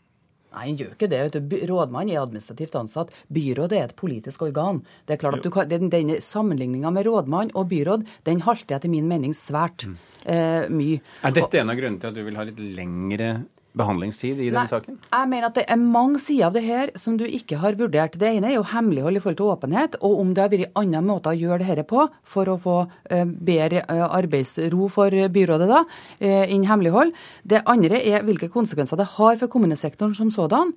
Nei, 0.48 0.64
han 0.70 0.78
gjør 0.80 0.94
ikke 0.96 1.10
det. 1.12 1.22
Rådmann 1.68 2.10
er 2.12 2.22
administrativt 2.22 2.76
ansatt. 2.80 3.14
Byrådet 3.28 3.78
er 3.78 3.88
et 3.90 3.96
politisk 3.98 4.46
organ. 4.48 4.82
Det 5.06 5.16
er 5.16 5.22
klart 5.22 5.40
at 5.42 5.52
kan, 5.52 5.68
Denne 5.68 6.20
sammenligninga 6.24 6.92
med 6.94 7.06
rådmann 7.06 7.52
og 7.54 7.68
byråd 7.68 8.06
den 8.24 8.40
halter 8.46 8.78
etter 8.78 8.92
min 8.92 9.10
mening 9.10 9.36
svært. 9.36 9.84
Mm 9.88 9.98
eh, 10.28 10.66
mye. 10.70 11.00
Er 11.22 11.36
dette 11.36 11.60
en 11.60 11.72
av 11.72 11.78
grunnene 11.78 12.02
til 12.02 12.10
at 12.10 12.18
du 12.18 12.24
vil 12.26 12.38
ha 12.38 12.46
litt 12.48 12.60
lengre 12.60 13.30
behandlingstid 13.76 14.38
i 14.38 14.48
denne 14.48 14.64
Nei, 14.64 14.70
saken? 14.70 14.96
Jeg 15.12 15.30
mener 15.30 15.48
at 15.50 15.58
det 15.58 15.64
er 15.68 15.80
mange 15.80 16.20
sider 16.22 16.48
av 16.48 16.56
det 16.56 16.64
her 16.66 16.92
som 16.98 17.18
du 17.20 17.24
ikke 17.26 17.60
har 17.62 17.76
vurdert. 17.78 18.16
Det 18.18 18.30
ene 18.30 18.50
er 18.50 18.56
jo 18.56 18.66
hemmelighold 18.72 19.18
i 19.18 19.22
forhold 19.22 19.38
til 19.40 19.50
åpenhet, 19.52 19.98
og 20.00 20.22
om 20.22 20.32
det 20.34 20.44
har 20.44 20.52
vært 20.54 20.80
andre 20.80 21.02
måter 21.04 21.34
å 21.34 21.38
gjøre 21.38 21.60
det 21.62 21.70
dette 21.72 21.86
på 21.90 22.06
for 22.28 22.50
å 22.52 22.58
få 22.62 22.78
uh, 22.86 23.24
bedre 23.24 23.84
uh, 23.86 24.06
arbeidsro 24.18 24.88
for 24.92 25.14
byrådet 25.34 25.70
da, 25.70 25.84
uh, 25.84 26.44
innen 26.48 26.68
hemmelighold. 26.70 27.14
Det 27.48 27.64
andre 27.68 28.02
er 28.02 28.26
hvilke 28.26 28.50
konsekvenser 28.52 29.00
det 29.00 29.10
har 29.18 29.40
for 29.40 29.52
kommunesektoren 29.52 30.16
som 30.16 30.32
sådan. 30.32 30.74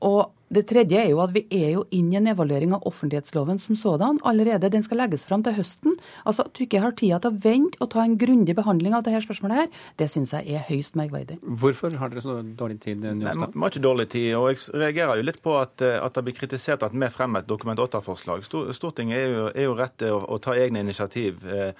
og 0.00 0.32
det 0.50 0.64
tredje 0.66 0.98
er 0.98 1.10
jo 1.12 1.20
at 1.22 1.30
vi 1.34 1.44
er 1.54 1.76
jo 1.76 1.84
inn 1.94 2.08
i 2.10 2.18
en 2.18 2.26
evaluering 2.32 2.74
av 2.74 2.86
offentlighetsloven 2.88 3.60
som 3.62 3.76
sådan 3.78 4.18
allerede. 4.26 4.70
Den 4.72 4.82
skal 4.82 4.98
legges 5.04 5.24
fram 5.28 5.44
til 5.46 5.54
høsten. 5.54 5.94
Altså 6.24 6.46
At 6.48 6.56
du 6.56 6.64
ikke 6.64 6.82
har 6.82 6.96
tida 6.98 7.20
til 7.22 7.30
å 7.30 7.40
vente 7.44 7.78
og 7.80 7.92
ta 7.94 8.02
en 8.02 8.16
grundig 8.18 8.56
behandling 8.58 8.96
av 8.96 9.04
dette 9.06 9.22
spørsmålet 9.26 9.62
her, 9.62 9.70
det 10.00 10.10
syns 10.10 10.34
jeg 10.34 10.56
er 10.56 10.66
høyst 10.66 10.98
merkverdig. 10.98 11.38
Hvorfor 11.62 11.94
har 12.00 12.10
dere 12.10 12.24
så 12.24 12.40
dårlig 12.42 12.80
tid? 12.82 13.06
Vi 13.06 13.30
har 13.30 13.70
ikke 13.70 13.84
dårlig 13.84 14.08
tid. 14.10 14.34
og 14.34 14.50
Jeg 14.50 14.74
reagerer 14.74 15.20
jo 15.20 15.28
litt 15.28 15.40
på 15.44 15.54
at, 15.60 15.78
eh, 15.86 16.00
at 16.02 16.18
det 16.18 16.26
blir 16.26 16.38
kritisert 16.40 16.82
at 16.82 16.92
vi 16.92 17.12
fremmer 17.14 17.44
et 17.44 17.50
Dokument 17.50 17.78
8-forslag. 17.78 18.42
Stortinget 18.74 19.18
er 19.18 19.30
jo, 19.30 19.46
er 19.54 19.68
jo 19.68 19.78
rett 19.78 19.96
til 19.98 20.18
å, 20.18 20.20
å, 20.26 20.38
ta 20.42 20.58
egne 20.58 20.82
initiativ. 20.82 21.46
Eh, 21.46 21.60
Eh, 21.60 21.74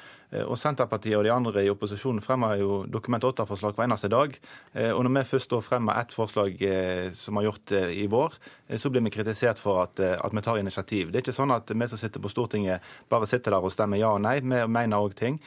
og 0.46 0.58
Senterpartiet 0.58 1.18
og 1.18 1.24
de 1.26 1.32
andre 1.34 1.64
i 1.64 1.70
opposisjonen 1.72 2.22
fremmer 2.22 2.60
jo 2.60 2.80
Dokument 2.90 3.24
8-forslag 3.26 3.74
hver 3.74 3.88
eneste 3.88 4.10
dag. 4.12 4.36
Eh, 4.74 4.90
og 4.94 5.02
når 5.06 5.16
vi 5.16 5.24
først 5.32 5.56
fremmer 5.66 5.98
ett 6.00 6.14
forslag 6.14 6.56
som 7.16 7.34
vi 7.34 7.40
har 7.40 7.48
gjort 7.48 7.72
i 7.90 8.06
vår, 8.10 8.36
så 8.78 8.90
blir 8.90 9.02
vi 9.02 9.12
kritisert 9.14 9.58
for 9.58 9.82
at, 9.82 9.98
at, 10.00 10.34
vi 10.34 10.42
tar 10.46 10.60
initiativ. 10.60 11.10
Det 11.10 11.20
er 11.20 11.24
ikke 11.24 11.36
sånn 11.36 11.54
at 11.54 11.70
vi 11.70 11.88
som 11.90 11.98
sitter 11.98 12.22
på 12.22 12.30
Stortinget 12.30 12.86
bare 13.10 13.26
sitter 13.26 13.56
der 13.56 13.66
og 13.66 13.74
stemmer 13.74 13.98
ja 13.98 14.12
og 14.14 14.22
nei. 14.22 14.38
Vi 14.40 14.60
mener 14.70 15.02
òg 15.02 15.16
ting 15.18 15.40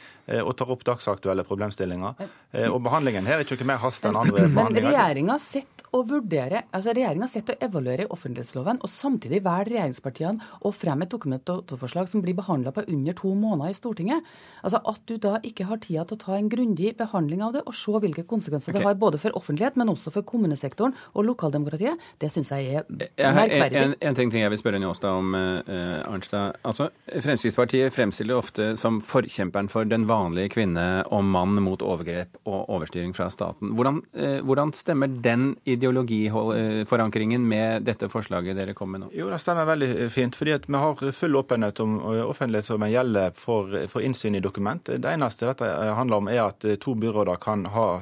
og 0.44 0.52
tar 0.58 0.72
opp 0.72 0.84
dagsaktuelle 0.84 1.44
problemstillinger. 1.48 2.20
Og 2.68 2.80
behandlingen 2.84 3.26
her 3.28 3.40
er 3.40 3.48
ikke 3.48 3.68
mer 3.68 3.80
hast 3.80 4.04
enn 4.04 4.18
andre 4.20 4.44
behandlinger. 4.44 4.90
Men 4.90 4.92
regjeringa 4.92 5.38
sitter 5.42 5.74
å 5.94 6.02
vurdere, 6.08 6.64
altså 6.74 6.94
regjeringa 6.94 7.28
sitter 7.30 7.56
å 7.56 7.68
evaluere 7.68 8.06
offentlighetsloven, 8.12 8.80
og 8.82 8.90
samtidig 8.90 9.40
velger 9.44 9.70
regjeringspartiene 9.70 10.48
å 10.66 10.72
fremme 10.74 11.06
et 11.06 11.12
Dokument 11.14 11.52
8-forslag 11.54 12.10
som 12.10 12.22
blir 12.24 12.34
behandla 12.34 12.72
på 12.74 12.82
under 12.90 13.14
to 13.18 13.30
måneder 13.38 13.70
i 13.70 13.78
Stortinget. 13.78 14.32
Altså 14.66 14.73
At 14.84 15.00
du 15.08 15.16
da 15.20 15.36
ikke 15.46 15.66
har 15.68 15.80
tida 15.82 16.04
til 16.08 16.18
å 16.18 16.20
ta 16.20 16.38
en 16.38 16.48
grundig 16.52 16.94
behandling 16.98 17.42
av 17.44 17.54
det 17.56 17.64
og 17.68 17.76
se 17.76 17.94
hvilke 18.04 18.24
konsekvenser 18.28 18.72
okay. 18.72 18.80
det 18.80 18.88
har 18.88 18.98
både 19.00 19.20
for 19.22 19.36
offentlighet, 19.38 19.78
men 19.80 19.92
også 19.92 20.12
for 20.14 20.26
kommunesektoren 20.26 20.94
og 21.14 21.26
lokaldemokratiet, 21.28 22.00
det 22.22 22.30
syns 22.32 22.52
jeg 22.54 22.80
er 22.80 22.86
merkverdig. 22.88 23.82
En, 23.82 23.94
en, 24.00 24.18
ting 24.18 24.32
jeg 24.34 24.52
vil 24.52 24.60
spørre 24.60 24.80
Njåstad 24.82 25.18
om, 25.20 25.34
uh, 25.36 26.04
Arnstad. 26.08 26.58
Altså, 26.66 26.88
Fremskrittspartiet 27.08 27.94
fremstiller 27.94 28.38
ofte 28.38 28.72
som 28.80 29.00
forkjemperen 29.04 29.70
for 29.72 29.88
den 29.88 30.08
vanlige 30.10 30.54
kvinne 30.56 30.86
og 31.14 31.24
mann 31.28 31.58
mot 31.64 31.82
overgrep 31.84 32.40
og 32.44 32.70
overstyring 32.74 33.14
fra 33.16 33.30
staten. 33.32 33.74
Hvordan, 33.78 34.00
uh, 34.18 34.38
hvordan 34.46 34.74
stemmer 34.76 35.12
den 35.24 35.52
ideologiforankringen 35.64 37.46
med 37.48 37.86
dette 37.88 38.10
forslaget 38.12 38.58
dere 38.58 38.76
kom 38.76 38.94
med 38.94 39.04
nå? 39.04 39.12
Jo, 39.14 39.30
Det 39.34 39.40
stemmer 39.42 39.68
veldig 39.68 40.10
fint. 40.10 40.36
fordi 40.36 40.58
Vi 40.66 40.74
har 40.74 41.12
full 41.12 41.36
åpenhet 41.36 41.80
om 41.80 41.98
offentlighet 42.04 42.64
som 42.64 42.84
gjelder 42.88 43.34
for, 43.36 43.74
for, 43.90 44.04
innsyn 44.04 44.36
i 44.36 44.42
dokument. 44.64 45.02
Det 45.02 45.10
eneste 45.10 45.46
dette 45.46 45.64
handler 45.94 46.16
om, 46.16 46.28
er 46.28 46.42
at 46.48 46.64
to 46.80 46.94
byråder 46.94 47.36
kan 47.36 47.66
ha 47.66 48.00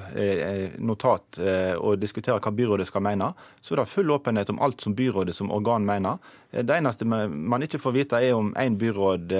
notat 0.78 1.38
og 1.78 1.98
diskutere 1.98 2.40
hva 2.40 2.52
byrådet 2.52 2.86
skal 2.86 3.02
mene. 3.02 3.32
Så 3.60 3.74
det 3.74 3.82
er 3.82 3.90
full 3.90 4.10
åpenhet 4.10 4.50
om 4.50 4.60
alt 4.60 4.80
som 4.80 4.94
byrådet 4.94 5.34
som 5.34 5.50
organ 5.50 5.84
mener. 5.84 6.18
Det 6.50 6.76
eneste 6.76 7.04
man 7.04 7.62
ikke 7.62 7.80
får 7.80 7.92
vite, 7.92 8.20
er 8.22 8.34
om 8.34 8.54
én 8.54 8.76
byråd 8.78 9.32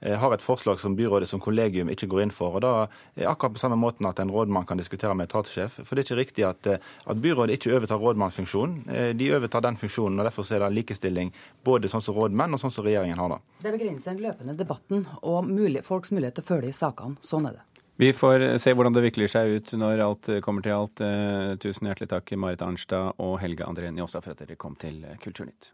har 0.00 0.34
et 0.34 0.44
forslag 0.44 0.80
som 0.80 0.96
byrådet 0.96 1.28
som 1.30 1.40
kollegium 1.40 1.90
ikke 1.92 2.08
går 2.10 2.22
inn 2.26 2.34
for. 2.34 2.58
og 2.58 2.64
da 2.64 2.72
er 3.16 3.30
akkurat 3.30 3.54
på 3.56 3.62
samme 3.62 3.78
måten 3.80 4.06
at 4.08 4.18
en 4.20 4.30
rådmann 4.30 4.66
kan 4.66 4.78
diskutere 4.78 5.14
med 5.14 5.28
etatssjef. 5.30 5.80
For 5.84 5.94
det 5.94 6.04
er 6.04 6.08
ikke 6.08 6.20
riktig 6.20 6.44
at, 6.48 6.68
at 7.06 7.22
byrådet 7.22 7.56
ikke 7.56 7.74
overtar 7.76 8.00
rådmannsfunksjonen. 8.02 9.16
De 9.16 9.30
overtar 9.34 9.64
den 9.64 9.76
funksjonen, 9.80 10.20
og 10.20 10.28
derfor 10.28 10.52
er 10.52 10.66
det 10.66 10.74
likestilling 10.76 11.32
både 11.64 11.88
sånn 11.88 12.04
som 12.04 12.16
rådmenn 12.18 12.54
og 12.54 12.62
sånn 12.62 12.74
som 12.74 12.86
regjeringen 12.86 13.18
har 13.18 13.36
det. 13.36 13.40
Det 13.64 13.72
begrenser 13.78 14.14
den 14.14 14.26
løpende 14.26 14.56
debatten 14.58 15.06
og 15.22 15.48
mulig, 15.48 15.84
folks 15.86 16.12
mulighet 16.12 16.38
til 16.38 16.46
å 16.46 16.50
følge 16.52 16.72
i 16.72 16.76
sakene. 16.76 17.16
Sånn 17.24 17.48
er 17.50 17.58
det. 17.58 17.64
Vi 17.96 18.12
får 18.12 18.58
se 18.60 18.74
hvordan 18.76 18.92
det 18.92 19.06
vikler 19.06 19.30
seg 19.32 19.54
ut 19.56 19.72
når 19.80 20.02
alt 20.04 20.28
kommer 20.44 20.64
til 20.64 20.76
alt. 20.76 21.00
Eh, 21.00 21.54
tusen 21.62 21.88
hjertelig 21.88 22.10
takk 22.12 22.34
Marit 22.36 22.64
Arnstad 22.64 23.16
og 23.24 23.38
Helge 23.40 23.64
André 23.64 23.88
Njåstad 23.88 24.26
for 24.26 24.36
at 24.36 24.44
dere 24.44 24.58
kom 24.60 24.76
til 24.76 25.00
Kulturnytt. 25.22 25.72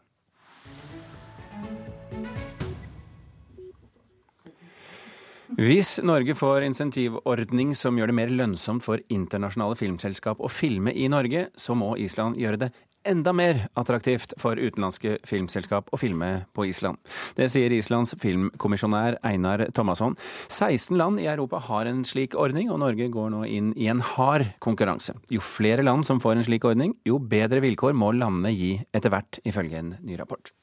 Hvis 5.60 5.98
Norge 6.00 6.32
får 6.32 6.64
insentivordning 6.64 7.74
som 7.76 7.98
gjør 7.98 8.08
det 8.08 8.16
mer 8.16 8.30
lønnsomt 8.32 8.84
for 8.84 9.02
internasjonale 9.12 9.76
filmselskap 9.76 10.40
å 10.40 10.48
filme 10.48 10.94
i 10.96 11.10
Norge, 11.12 11.50
så 11.60 11.76
må 11.76 11.90
Island 12.00 12.38
gjøre 12.40 12.60
det 12.62 12.70
enda 13.04 13.34
mer 13.36 13.66
attraktivt 13.76 14.32
for 14.40 14.56
utenlandske 14.56 15.18
filmselskap 15.28 15.90
å 15.92 15.98
filme 16.00 16.30
på 16.56 16.64
Island. 16.70 17.02
Det 17.36 17.50
sier 17.52 17.74
Islands 17.74 18.14
filmkommisjonær 18.22 19.18
Einar 19.26 19.66
Thomasson. 19.76 20.16
16 20.48 20.96
land 20.96 21.20
i 21.20 21.28
Europa 21.28 21.60
har 21.66 21.90
en 21.90 22.00
slik 22.08 22.38
ordning, 22.38 22.70
og 22.72 22.80
Norge 22.80 23.10
går 23.12 23.30
nå 23.34 23.44
inn 23.44 23.74
i 23.76 23.90
en 23.92 24.00
hard 24.14 24.48
konkurranse. 24.64 25.18
Jo 25.28 25.44
flere 25.44 25.84
land 25.84 26.08
som 26.08 26.22
får 26.22 26.38
en 26.38 26.48
slik 26.48 26.64
ordning, 26.64 26.96
jo 27.04 27.20
bedre 27.20 27.60
vilkår 27.60 27.92
må 27.92 28.14
landene 28.16 28.54
gi 28.56 28.74
etter 28.94 29.12
hvert, 29.12 29.42
ifølge 29.44 29.82
en 29.82 29.96
ny 30.00 30.16
rapport. 30.16 30.54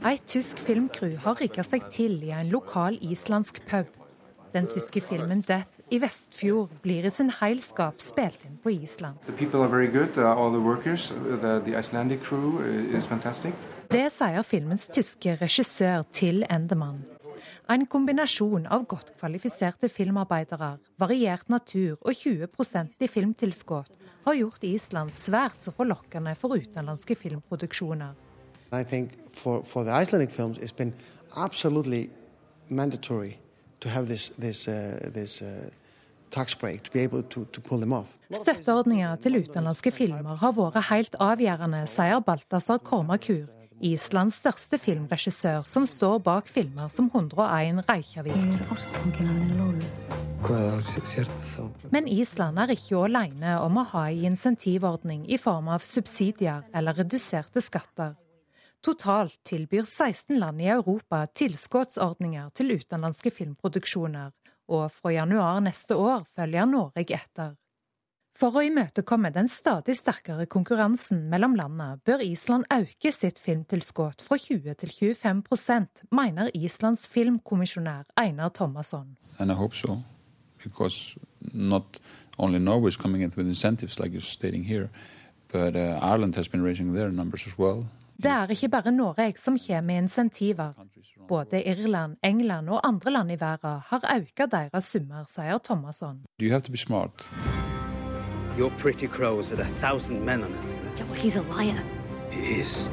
Et 0.00 0.22
tysk 0.24 0.56
filmcrew 0.64 1.18
har 1.20 1.36
rigga 1.36 1.60
seg 1.60 1.82
til 1.92 2.14
i 2.24 2.30
en 2.32 2.48
lokal 2.48 2.94
islandsk 3.04 3.58
pub. 3.68 3.88
Den 4.54 4.64
tyske 4.66 5.02
filmen 5.04 5.42
'Death' 5.44 5.92
i 5.92 5.98
Vestfjord 6.00 6.70
blir 6.82 7.04
i 7.04 7.10
sin 7.10 7.28
heilskap 7.28 8.00
spilt 8.00 8.40
inn 8.46 8.56
på 8.62 8.72
Island. 8.72 9.18
Det 13.90 14.06
sier 14.12 14.42
filmens 14.42 14.88
tyske 14.88 15.36
regissør 15.42 16.02
Til 16.12 16.46
Endemann. 16.48 17.04
En 17.68 17.86
kombinasjon 17.86 18.66
av 18.66 18.86
godt 18.86 19.12
kvalifiserte 19.20 19.88
filmarbeidere, 19.88 20.78
variert 20.98 21.48
natur 21.48 21.98
og 22.00 22.12
20% 22.16 23.04
i 23.04 23.06
filmtilskudd 23.06 23.92
har 24.24 24.34
gjort 24.34 24.64
Island 24.64 25.12
svært 25.12 25.60
så 25.60 25.70
forlokkende 25.76 26.34
for 26.34 26.56
utenlandske 26.56 27.14
filmproduksjoner. 27.14 28.16
I 28.72 28.84
think 28.84 29.29
for, 29.40 29.62
for 29.64 29.84
the 29.84 29.92
Icelandic 30.02 30.30
films, 30.30 30.58
it's 30.58 30.76
been 30.82 30.94
absolutely 31.36 32.10
mandatory 32.68 33.38
to 33.80 33.88
have 33.88 34.06
this, 34.08 34.28
this, 34.30 34.68
uh, 34.68 35.10
this 35.14 35.42
uh, 35.42 35.70
Støtteordninger 38.30 39.16
til 39.16 39.36
utenlandske 39.40 39.90
filmer 39.90 40.36
har 40.38 40.52
vært 40.54 40.84
helt 40.92 41.16
avgjørende, 41.18 41.80
sier 41.90 42.22
Balthazar 42.22 42.78
Kormakur, 42.86 43.48
Islands 43.80 44.36
største 44.38 44.78
filmregissør, 44.78 45.66
som 45.66 45.86
står 45.88 46.20
bak 46.22 46.46
filmer 46.46 46.86
som 46.92 47.10
101 47.10 47.82
Reykjavik. 47.88 48.36
Men 51.90 52.08
Island 52.08 52.62
er 52.62 52.76
ikke 52.76 53.04
alene 53.08 53.58
om 53.64 53.80
å 53.80 53.88
ha 53.96 54.06
en 54.12 54.30
insentivordning 54.30 55.26
i 55.26 55.40
form 55.40 55.68
av 55.72 55.82
subsidier 55.82 56.62
eller 56.76 57.02
reduserte 57.02 57.60
skatter. 57.64 58.19
Totalt 58.80 59.42
tilbyr 59.44 59.82
16 59.84 60.38
land 60.40 60.60
i 60.62 60.70
Europa 60.72 61.26
tilskuddsordninger 61.36 62.48
til 62.56 62.78
utenlandske 62.78 63.28
filmproduksjoner, 63.36 64.30
og 64.72 64.86
fra 64.94 65.12
januar 65.12 65.58
neste 65.60 65.98
år 66.00 66.24
følger 66.32 66.64
Norge 66.70 67.04
etter. 67.12 67.58
For 68.40 68.56
å 68.56 68.62
imøtekomme 68.64 69.28
den 69.34 69.50
stadig 69.52 69.98
sterkere 69.98 70.46
konkurransen 70.48 71.26
mellom 71.28 71.58
landene, 71.58 71.98
bør 72.08 72.24
Island 72.24 72.64
øke 72.72 73.12
sitt 73.12 73.42
filmtilskudd 73.42 74.24
fra 74.24 74.38
20 74.40 74.78
til 74.80 74.94
25% 74.96 76.04
mener 76.16 76.48
Islands 76.56 77.04
filmkommisjonær 77.12 78.08
Einar 78.16 78.48
Thomasson. 78.48 79.18
So, 79.72 80.02
because 80.64 81.16
not 81.52 82.00
only 82.38 82.58
Norway 82.58 82.88
is 82.88 82.96
coming 82.96 83.22
in 83.22 83.32
with 83.36 83.46
incentives 83.46 83.98
like 83.98 84.12
you're 84.12 84.20
stating 84.20 84.64
here, 84.64 84.88
but 85.52 85.76
uh, 85.76 85.98
Ireland 86.00 86.36
has 86.36 86.48
been 86.48 86.62
raising 86.62 86.94
their 86.94 87.10
numbers 87.10 87.46
as 87.46 87.58
well. 87.58 87.84
Det 88.22 88.30
er 88.30 88.50
ikke 88.52 88.68
bare 88.68 88.92
Norge 88.92 89.32
som 89.40 89.56
kommer 89.58 89.80
med 89.80 90.02
insentiver. 90.02 90.72
Både 91.28 91.62
Irland, 91.62 92.16
England 92.24 92.68
og 92.68 92.80
andre 92.88 93.10
land 93.10 93.32
i 93.32 93.36
verden 93.40 93.80
har 93.86 94.04
økt 94.16 94.42
deres 94.52 94.84
summer, 94.84 95.24
sier 95.28 95.58
Thomasson. 95.64 96.24
You 96.42 96.50
have 96.50 96.60
to 96.60 96.70
be 96.70 96.76
smart. 96.76 97.26
Your 98.58 98.70
pretty 98.78 99.06
crows 99.06 99.52
are 99.52 99.62
a 99.62 99.66
thousand 99.80 100.24
men 100.24 100.44
on 100.44 100.52
this 100.52 100.66
thing. 100.66 100.80
He's 101.16 101.36
a 101.36 101.42
liar. 101.42 101.80
He 102.30 102.60
is. 102.60 102.90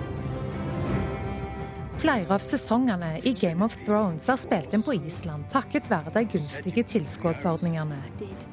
Flere 1.98 2.30
av 2.30 2.44
sesongene 2.46 3.22
i 3.25 3.32
Game 3.34 3.66
of 3.66 3.74
Thrones 3.86 4.27
er 4.30 4.38
spilt 4.38 4.74
inn 4.75 4.84
på 4.86 4.94
Island 4.94 5.48
takket 5.50 5.88
være 5.89 6.12
de 6.13 6.22
gunstige 6.30 6.84
tilskuddsordningene. 6.86 7.98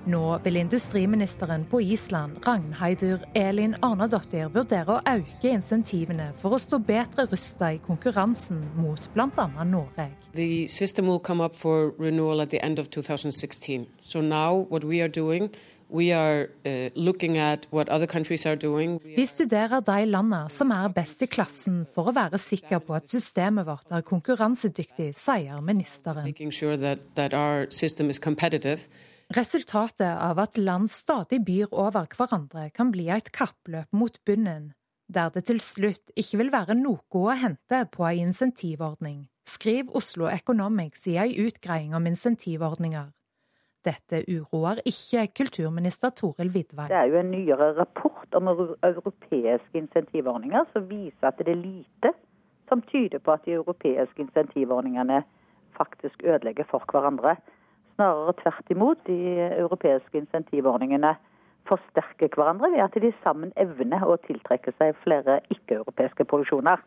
Nå 0.08 0.22
vil 0.46 0.56
industriministeren 0.62 1.66
på 1.68 1.82
Island, 1.84 2.38
Ragnheidur 2.46 3.20
Elin 3.36 3.76
Arnadottir, 3.84 4.48
vurdere 4.54 4.96
å 4.96 5.02
øke 5.12 5.52
insentivene 5.52 6.30
for 6.40 6.56
å 6.56 6.62
stå 6.62 6.80
bedre 6.88 7.28
rustet 7.28 7.76
i 7.76 7.82
konkurransen 7.84 8.64
mot 8.80 9.10
bl.a. 9.12 9.48
Norge. 9.68 10.08
The 10.32 10.66
system 10.66 11.12
will 11.12 11.20
come 11.20 11.44
up 11.44 11.54
for 11.54 11.92
renewal 11.98 12.40
at 12.40 12.48
the 12.48 12.64
end 12.64 12.78
of 12.78 12.88
2016. 12.88 13.86
So 14.00 14.22
now 14.22 14.64
what 14.70 14.84
we 14.84 15.02
are 15.02 15.12
Uh, 15.90 16.46
Vi 19.16 19.26
studerer 19.26 19.80
de 19.84 20.06
landene 20.06 20.50
som 20.50 20.70
er 20.74 20.92
best 20.96 21.22
i 21.22 21.28
klassen 21.30 21.84
for 21.94 22.08
å 22.10 22.14
være 22.16 22.40
sikker 22.40 22.80
på 22.84 22.96
at 22.96 23.10
systemet 23.12 23.66
vårt 23.68 23.92
er 23.92 24.02
konkurransedyktig, 24.06 25.12
sier 25.18 25.60
ministeren. 25.60 26.30
Resultatet 29.34 30.10
av 30.20 30.38
at 30.38 30.58
land 30.58 30.90
stadig 30.92 31.40
byr 31.44 31.70
over 31.72 32.06
hverandre, 32.12 32.68
kan 32.76 32.90
bli 32.92 33.08
et 33.08 33.32
kappløp 33.32 33.88
mot 33.92 34.18
bunnen, 34.26 34.72
der 35.08 35.30
det 35.32 35.46
til 35.48 35.60
slutt 35.64 36.12
ikke 36.16 36.42
vil 36.42 36.52
være 36.52 36.76
noe 36.76 37.00
å 37.20 37.32
hente 37.32 37.84
på 37.92 38.04
en 38.08 38.28
insentivordning, 38.28 39.26
skriver 39.48 39.96
Oslo 39.96 40.28
Economics 40.28 41.06
i 41.08 41.16
en 41.20 41.34
utgreiing 41.46 41.96
om 41.96 42.06
insentivordninger. 42.08 43.12
Dette 43.84 44.22
uroer 44.32 44.80
ikke 44.88 45.26
kulturminister 45.42 46.12
Toril 46.16 46.52
Vidvei. 46.54 46.86
Det 46.88 46.96
er 46.96 47.10
jo 47.12 47.18
en 47.20 47.32
nyere 47.34 47.72
rapport 47.76 48.38
om 48.38 48.48
europeiske 48.48 49.76
insentivordninger 49.78 50.64
som 50.72 50.86
viser 50.88 51.28
at 51.28 51.42
det 51.42 51.52
er 51.52 51.60
lite 51.60 52.14
som 52.68 52.80
tyder 52.88 53.20
på 53.20 53.34
at 53.34 53.44
de 53.44 53.58
europeiske 53.58 54.24
insentivordningene 54.24 55.22
faktisk 55.76 56.22
ødelegger 56.24 56.64
for 56.70 56.82
hverandre. 56.90 57.36
Snarere 57.94 58.32
tvert 58.40 58.70
imot. 58.70 58.98
De 59.06 59.18
europeiske 59.58 60.18
insentivordningene 60.18 61.14
forsterker 61.68 62.28
hverandre 62.34 62.70
ved 62.72 62.82
at 62.84 62.96
de 63.02 63.12
sammen 63.22 63.52
evner 63.60 64.04
å 64.06 64.16
tiltrekke 64.26 64.72
seg 64.78 64.96
flere 65.04 65.40
ikke-europeiske 65.54 66.24
produksjoner. 66.30 66.80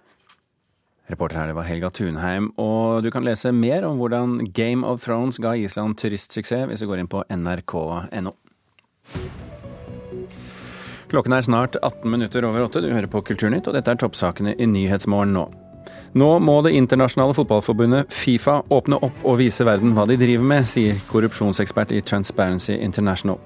Reporter 1.08 1.40
her 1.40 1.48
det 1.48 1.56
var 1.56 1.68
Helga 1.68 1.90
Tunheim, 1.90 2.50
og 2.60 3.04
du 3.06 3.12
kan 3.12 3.24
lese 3.24 3.54
mer 3.56 3.86
om 3.88 4.00
hvordan 4.02 4.42
Game 4.52 4.84
of 4.88 5.06
Thrones 5.06 5.40
ga 5.40 5.54
Island 5.56 5.96
turistsuksess 6.02 6.68
hvis 6.68 6.84
du 6.84 6.88
går 6.90 7.00
inn 7.00 7.12
på 7.12 7.24
nrk.no. 7.32 8.34
Klokken 11.08 11.38
er 11.38 11.46
snart 11.48 11.78
18 11.80 12.12
minutter 12.12 12.44
over 12.44 12.66
åtte. 12.66 12.82
Du 12.84 12.92
hører 12.92 13.08
på 13.08 13.22
Kulturnytt, 13.24 13.70
og 13.70 13.78
dette 13.78 13.94
er 13.94 14.00
toppsakene 14.02 14.58
i 14.60 14.68
Nyhetsmorgen 14.68 15.32
nå. 15.38 15.46
Nå 16.20 16.28
må 16.44 16.58
det 16.66 16.76
internasjonale 16.76 17.36
fotballforbundet 17.38 18.12
Fifa 18.12 18.60
åpne 18.74 19.00
opp 19.08 19.24
og 19.24 19.40
vise 19.40 19.64
verden 19.64 19.96
hva 19.96 20.04
de 20.10 20.20
driver 20.20 20.44
med, 20.44 20.68
sier 20.68 21.00
korrupsjonsekspert 21.08 21.96
i 21.96 22.04
Transparency 22.04 22.76
International. 22.76 23.40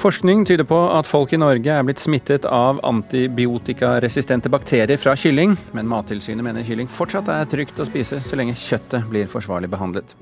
Forskning 0.00 0.44
tyder 0.48 0.66
på 0.68 0.78
at 0.92 1.08
folk 1.08 1.32
i 1.32 1.40
Norge 1.40 1.72
er 1.72 1.86
blitt 1.86 2.02
smittet 2.02 2.46
av 2.48 2.80
antibiotikaresistente 2.86 4.52
bakterier 4.52 5.00
fra 5.00 5.16
kylling, 5.18 5.56
men 5.76 5.90
Mattilsynet 5.90 6.46
mener 6.46 6.66
kylling 6.66 6.90
fortsatt 6.90 7.30
er 7.32 7.48
trygt 7.50 7.80
å 7.80 7.88
spise 7.88 8.20
så 8.24 8.38
lenge 8.38 8.56
kjøttet 8.58 9.08
blir 9.10 9.30
forsvarlig 9.30 9.70
behandlet. 9.72 10.16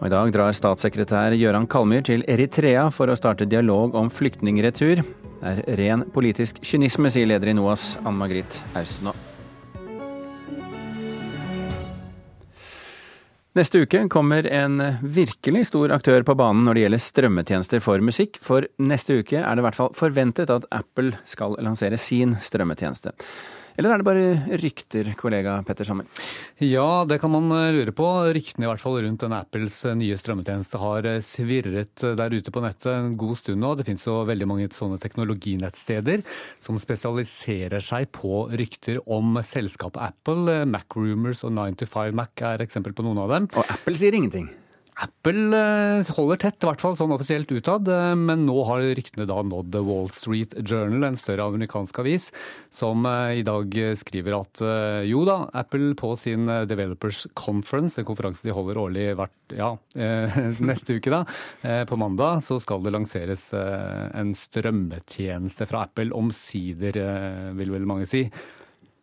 Og 0.00 0.08
I 0.08 0.12
dag 0.14 0.30
drar 0.32 0.56
statssekretær 0.56 1.36
Gøran 1.36 1.68
Kalmyr 1.68 2.04
til 2.08 2.24
Eritrea 2.24 2.86
for 2.94 3.12
å 3.12 3.18
starte 3.18 3.48
dialog 3.48 3.96
om 4.00 4.08
flyktningretur. 4.08 5.04
Det 5.40 5.50
er 5.50 5.80
ren 5.80 6.06
politisk 6.14 6.62
kynisme, 6.64 7.12
sier 7.12 7.28
leder 7.28 7.52
i 7.52 7.56
NOAS, 7.56 7.94
Ann 8.04 8.16
Margrit 8.16 8.62
Austenaa. 8.72 9.29
Neste 13.58 13.80
uke 13.82 14.04
kommer 14.06 14.46
en 14.46 14.78
virkelig 15.02 15.64
stor 15.72 15.90
aktør 15.90 16.22
på 16.22 16.36
banen 16.38 16.62
når 16.62 16.76
det 16.76 16.82
gjelder 16.84 17.02
strømmetjenester 17.02 17.80
for 17.82 18.04
musikk. 18.06 18.38
For 18.46 18.68
neste 18.78 19.16
uke 19.24 19.40
er 19.40 19.58
det 19.58 19.64
i 19.64 19.66
hvert 19.66 19.78
fall 19.78 19.96
forventet 19.98 20.52
at 20.54 20.68
Apple 20.70 21.16
skal 21.26 21.56
lansere 21.58 21.98
sin 21.98 22.36
strømmetjeneste. 22.38 23.10
Eller 23.80 23.94
er 23.94 24.02
det 24.02 24.04
bare 24.04 24.56
rykter, 24.60 25.06
kollega 25.16 25.54
Petter 25.64 25.88
Sommer? 25.88 26.04
Ja, 26.60 27.06
det 27.08 27.16
kan 27.22 27.32
man 27.32 27.48
eh, 27.56 27.70
lure 27.72 27.94
på. 27.96 28.04
Ryktene 28.36 28.66
i 28.66 28.68
hvert 28.68 28.82
fall 28.82 28.98
rundt 29.00 29.24
den 29.24 29.32
Apples 29.32 29.78
eh, 29.88 29.96
nye 29.96 30.18
strømmetjeneste 30.20 30.80
har 30.82 31.08
eh, 31.08 31.22
svirret 31.24 32.04
der 32.20 32.36
ute 32.36 32.52
på 32.52 32.60
nettet 32.60 32.90
en 32.92 33.16
god 33.16 33.40
stund 33.40 33.64
nå. 33.64 33.72
Det 33.78 33.88
finnes 33.88 34.04
jo 34.04 34.18
veldig 34.28 34.50
mange 34.50 34.68
sånne 34.76 35.00
teknologinettsteder 35.00 36.26
som 36.60 36.76
spesialiserer 36.82 37.80
seg 37.80 38.12
på 38.12 38.44
rykter 38.52 39.00
om 39.08 39.40
selskapet 39.40 40.10
Apple. 40.10 40.60
Macrumors 40.68 41.46
og 41.48 41.56
9to5 41.56 42.20
Mac 42.20 42.44
er 42.52 42.66
eksempel 42.66 42.92
på 42.92 43.08
noen 43.08 43.24
av 43.24 43.32
dem. 43.32 43.48
Og 43.56 43.64
Apple 43.64 43.96
sier 43.96 44.12
ingenting? 44.12 44.50
Apple 45.00 45.56
eh, 45.56 46.10
holder 46.16 46.40
tett, 46.42 46.58
i 46.60 46.68
hvert 46.68 46.82
fall 46.82 46.96
sånn 46.98 47.14
offisielt 47.14 47.50
utad, 47.54 47.88
eh, 47.88 48.12
men 48.18 48.44
nå 48.44 48.56
har 48.68 48.84
ryktene 48.98 49.26
da 49.28 49.38
nådd 49.46 49.78
Wall 49.86 50.10
Street 50.12 50.52
Journal, 50.60 51.06
en 51.08 51.18
større 51.18 51.46
amerikansk 51.48 52.02
avis, 52.02 52.28
som 52.74 53.06
eh, 53.08 53.40
i 53.40 53.44
dag 53.46 53.76
skriver 54.00 54.36
at 54.36 54.62
jo 55.08 55.24
da, 55.28 55.38
Apple 55.56 55.94
på 55.98 56.12
sin 56.20 56.48
Developers 56.68 57.24
Conference, 57.38 57.96
en 58.00 58.08
konferanse 58.08 58.44
de 58.44 58.54
holder 58.54 58.80
årlig 58.82 59.06
hvert, 59.18 59.36
ja, 59.56 59.72
neste 60.70 60.98
uke 60.98 61.12
da, 61.12 61.22
på 61.88 61.98
mandag, 61.98 62.42
så 62.44 62.58
skal 62.62 62.84
det 62.84 62.92
lanseres 62.94 63.48
en 63.56 64.34
strømmetjeneste 64.36 65.66
fra 65.70 65.86
Apple, 65.88 66.12
omsider, 66.16 66.98
vil 67.58 67.72
vel 67.74 67.88
mange 67.88 68.08
si. 68.10 68.26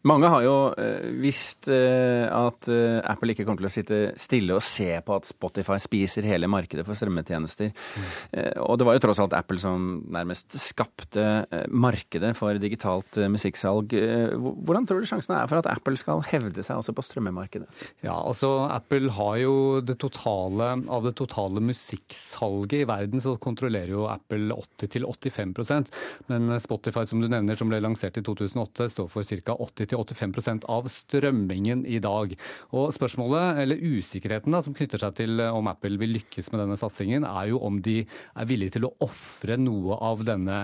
Mange 0.07 0.29
har 0.31 0.43
jo 0.45 0.55
eh, 0.79 1.07
visst 1.21 1.67
eh, 1.71 2.25
at 2.31 2.69
eh, 2.71 2.99
Apple 3.07 3.33
ikke 3.33 3.45
kommer 3.47 3.63
til 3.63 3.69
å 3.69 3.73
sitte 3.73 3.99
stille 4.19 4.55
og 4.55 4.63
se 4.65 4.89
på 5.03 5.15
at 5.17 5.27
Spotify 5.27 5.77
spiser 5.81 6.27
hele 6.27 6.49
markedet 6.51 6.85
for 6.87 6.97
strømmetjenester. 6.97 7.73
Mm. 7.73 8.07
Og 8.63 8.77
det 8.79 8.87
var 8.87 8.97
jo 8.97 9.03
tross 9.03 9.21
alt 9.23 9.35
Apple 9.37 9.59
som 9.61 9.87
nærmest 10.13 10.55
skapte 10.61 11.23
markedet 11.71 12.33
for 12.37 12.57
digitalt 12.61 13.19
musikksalg. 13.31 13.93
Hvordan 14.37 14.87
tror 14.87 15.01
du 15.01 15.09
sjansene 15.09 15.41
er 15.41 15.49
for 15.49 15.61
at 15.61 15.69
Apple 15.71 15.99
skal 15.99 16.23
hevde 16.29 16.63
seg 16.65 16.79
også 16.79 16.95
på 16.97 17.05
strømmemarkedet? 17.05 17.67
Ja, 18.05 18.15
altså 18.15 18.67
Apple 18.69 19.11
har 19.17 19.37
jo 19.41 19.55
det 19.85 19.97
totale 20.01 20.69
Av 20.93 21.05
det 21.05 21.13
totale 21.17 21.61
musikksalget 21.63 22.83
i 22.83 22.87
verden 22.89 23.23
så 23.23 23.35
kontrollerer 23.41 23.93
jo 23.95 24.07
Apple 24.11 24.55
80-85% 24.55 25.91
men 26.31 26.59
Spotify 26.61 27.05
som 27.07 27.21
du 27.21 27.27
nevner, 27.31 27.57
som 27.57 27.69
ble 27.71 27.79
lansert 27.83 28.17
i 28.19 28.23
2008, 28.25 28.89
står 28.93 29.09
for 29.11 29.27
ca. 29.27 29.55
80 29.67 29.96
80-85% 29.97 30.67
av 30.71 30.89
strømmingen 30.91 31.85
i 31.87 31.99
dag. 32.03 32.35
Og 32.75 32.93
spørsmålet, 32.95 33.63
eller 33.63 33.81
usikkerheten 33.97 34.55
da, 34.55 34.61
som 34.65 34.75
knytter 34.77 35.01
seg 35.01 35.17
til 35.21 35.41
eh, 35.43 35.53
om 35.53 35.71
Apple 35.71 35.99
vil 36.01 36.17
lykkes 36.19 36.51
med 36.53 36.63
denne 36.63 36.79
satsingen, 36.79 37.27
er 37.27 37.51
jo 37.51 37.61
om 37.67 37.81
de 37.83 37.99
er 38.03 38.49
villige 38.49 38.77
til 38.77 38.87
å 38.89 38.95
ofre 39.07 39.59
noe 39.61 39.99
av 40.07 40.25
denne 40.27 40.61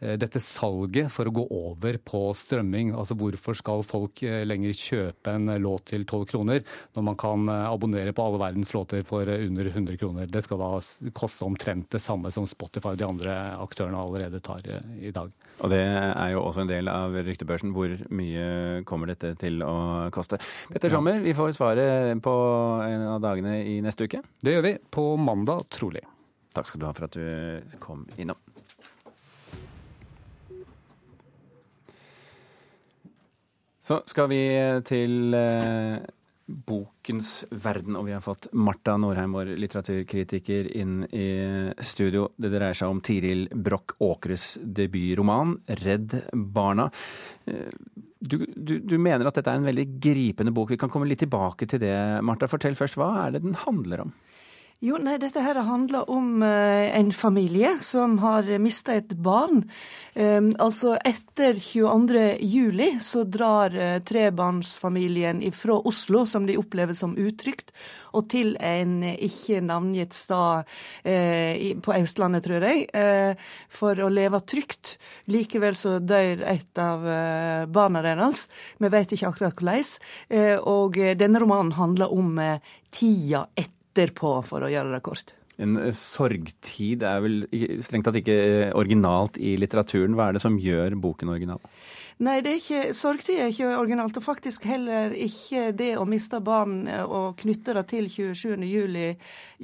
Eh, 0.00 0.16
dette 0.16 0.40
salget 0.40 1.10
for 1.12 1.28
å 1.28 1.34
gå 1.34 1.42
over 1.52 1.98
på 2.00 2.22
strømming. 2.36 2.94
Altså 2.96 3.16
Hvorfor 3.20 3.56
skal 3.58 3.84
folk 3.84 4.22
eh, 4.24 4.42
lenger 4.48 4.72
kjøpe 4.76 5.34
en 5.36 5.52
låt 5.60 5.90
til 5.92 6.06
12 6.06 6.24
kroner, 6.30 6.64
når 6.96 7.04
man 7.10 7.18
kan 7.20 7.50
abonnere 7.50 8.14
på 8.16 8.24
alle 8.24 8.40
verdens 8.40 8.72
låter 8.72 9.04
for 9.04 9.28
under 9.28 9.68
100 9.68 10.00
kroner? 10.00 10.30
Det 10.30 10.44
skal 10.46 10.62
da 10.62 10.70
koste 11.16 11.44
omtrent 11.44 11.90
det 11.92 12.00
samme 12.00 12.32
som 12.32 12.48
Spotify 12.48 12.94
og 12.94 13.00
de 13.02 13.08
andre 13.08 13.36
aktørene 13.60 14.00
allerede 14.00 14.40
tar 14.44 14.64
i 14.96 15.12
dag. 15.12 15.32
Og 15.60 15.72
det 15.72 15.82
er 15.84 16.32
jo 16.32 16.46
også 16.46 16.64
en 16.64 16.72
del 16.72 16.88
av 16.88 17.16
ryktebørsen. 17.20 17.74
Hvor 17.76 17.92
mye 18.16 18.46
kommer 18.88 19.12
dette 19.12 19.34
til 19.40 19.62
å 19.66 19.74
koste? 20.14 20.40
Petter 20.70 20.92
Sommer, 20.92 21.20
vi 21.24 21.34
får 21.36 21.54
svaret 21.56 22.22
på 22.24 22.36
en 22.86 23.06
av 23.16 23.20
dagene 23.24 23.60
i 23.64 23.80
neste 23.84 24.08
uke. 24.08 24.22
Det 24.40 24.56
gjør 24.56 24.66
vi. 24.68 24.76
På 24.90 25.12
mandag, 25.20 25.66
trolig. 25.72 26.04
Takk 26.54 26.66
skal 26.66 26.82
du 26.82 26.88
ha 26.88 26.94
for 26.96 27.06
at 27.06 27.18
du 27.18 27.76
kom 27.82 28.06
innom. 28.18 28.38
Så 33.90 34.02
skal 34.06 34.28
vi 34.30 34.42
til 34.86 35.34
eh, 35.34 35.96
bokens 36.50 37.30
verden, 37.50 37.96
og 37.98 38.06
vi 38.06 38.14
har 38.14 38.22
fått 38.24 38.50
Marta 38.54 38.96
Norheim, 39.00 39.34
vår 39.34 39.54
litteraturkritiker, 39.58 40.68
inn 40.78 41.00
i 41.10 41.28
studio. 41.86 42.28
Det 42.36 42.52
dreier 42.52 42.76
seg 42.76 42.92
om 42.92 43.00
Tiril 43.04 43.46
Broch 43.50 43.96
Åkres 44.02 44.52
debutroman 44.62 45.56
'Redd 45.66 46.16
barna'. 46.34 46.90
Du, 48.20 48.36
du, 48.44 48.74
du, 48.84 48.96
mener 49.00 49.24
at 49.24 49.38
dette 49.38 49.48
er 49.48 49.60
en 49.60 49.68
veldig 49.68 49.86
gripende 50.02 50.52
bok. 50.52 50.74
Vi 50.74 50.80
kan 50.80 50.90
komme 50.92 51.08
litt 51.08 51.22
tilbake 51.24 51.68
til 51.68 51.80
det. 51.80 51.94
Marta, 52.26 52.48
fortell 52.52 52.76
først, 52.76 52.98
hva 53.00 53.08
er 53.24 53.36
det 53.36 53.44
den 53.46 53.56
handler 53.62 54.04
om? 54.04 54.12
Jo, 54.80 54.96
nei, 54.96 55.18
Dette 55.20 55.42
her 55.44 55.58
handler 55.60 56.06
om 56.08 56.40
uh, 56.40 56.96
en 56.96 57.10
familie 57.12 57.74
som 57.84 58.14
har 58.22 58.46
mista 58.64 58.94
et 58.96 59.10
barn. 59.12 59.58
Um, 60.14 60.54
altså 60.56 60.94
Etter 61.04 61.58
22. 61.60 62.22
juli 62.40 62.86
så 63.04 63.26
drar 63.28 63.74
uh, 63.76 63.98
trebarnsfamilien 64.08 65.42
fra 65.52 65.76
Oslo, 65.84 66.22
som 66.24 66.46
de 66.48 66.56
opplever 66.56 66.96
som 66.96 67.12
utrygt, 67.20 67.74
og 68.16 68.30
til 68.32 68.54
en 68.56 69.02
ikke 69.04 69.60
navngitt 69.66 70.16
stad 70.16 70.64
uh, 70.64 71.66
på 71.84 71.96
Østlandet, 71.98 72.46
tror 72.46 72.64
jeg, 72.64 72.86
for 73.68 74.00
å 74.00 74.08
leve 74.08 74.40
trygt. 74.48 74.94
Likevel 75.28 75.76
så 75.76 75.98
dør 76.00 76.40
et 76.54 76.80
av 76.80 77.04
barna 77.68 78.00
deres. 78.06 78.46
Vi 78.80 78.88
vet 78.96 79.12
ikke 79.12 79.28
akkurat 79.28 79.60
hvordan. 79.60 79.92
og 80.72 80.96
denne 81.20 81.44
romanen 81.44 81.76
handler 81.76 82.16
om 82.16 82.40
tida 82.96 83.44
etter 83.52 83.79
etterpå, 83.90 84.38
for 84.46 84.64
å 84.64 84.70
gjøre 84.70 84.94
det 84.94 85.04
kort. 85.06 85.34
En 85.60 85.76
eh, 85.76 85.92
sorgtid 85.96 87.04
er 87.06 87.24
vel 87.24 87.42
strengt 87.84 88.08
tatt 88.08 88.20
ikke 88.20 88.36
eh, 88.36 88.70
originalt 88.78 89.36
i 89.40 89.56
litteraturen. 89.60 90.16
Hva 90.16 90.30
er 90.30 90.38
det 90.38 90.44
som 90.44 90.58
gjør 90.60 90.96
boken 91.02 91.32
original? 91.32 91.60
Nei, 92.20 92.42
det 92.44 92.50
er 92.50 92.58
ikke, 92.58 92.80
sorgtid 92.92 93.38
er 93.40 93.46
ikke 93.48 93.68
originalt. 93.78 94.18
Og 94.20 94.24
faktisk 94.24 94.66
heller 94.68 95.14
ikke 95.16 95.70
det 95.72 95.94
å 95.96 96.02
miste 96.04 96.36
barn 96.44 96.82
og 97.06 97.38
knytte 97.40 97.72
det 97.78 97.86
til 97.88 98.10
27. 98.12 98.66
juli, 98.68 99.06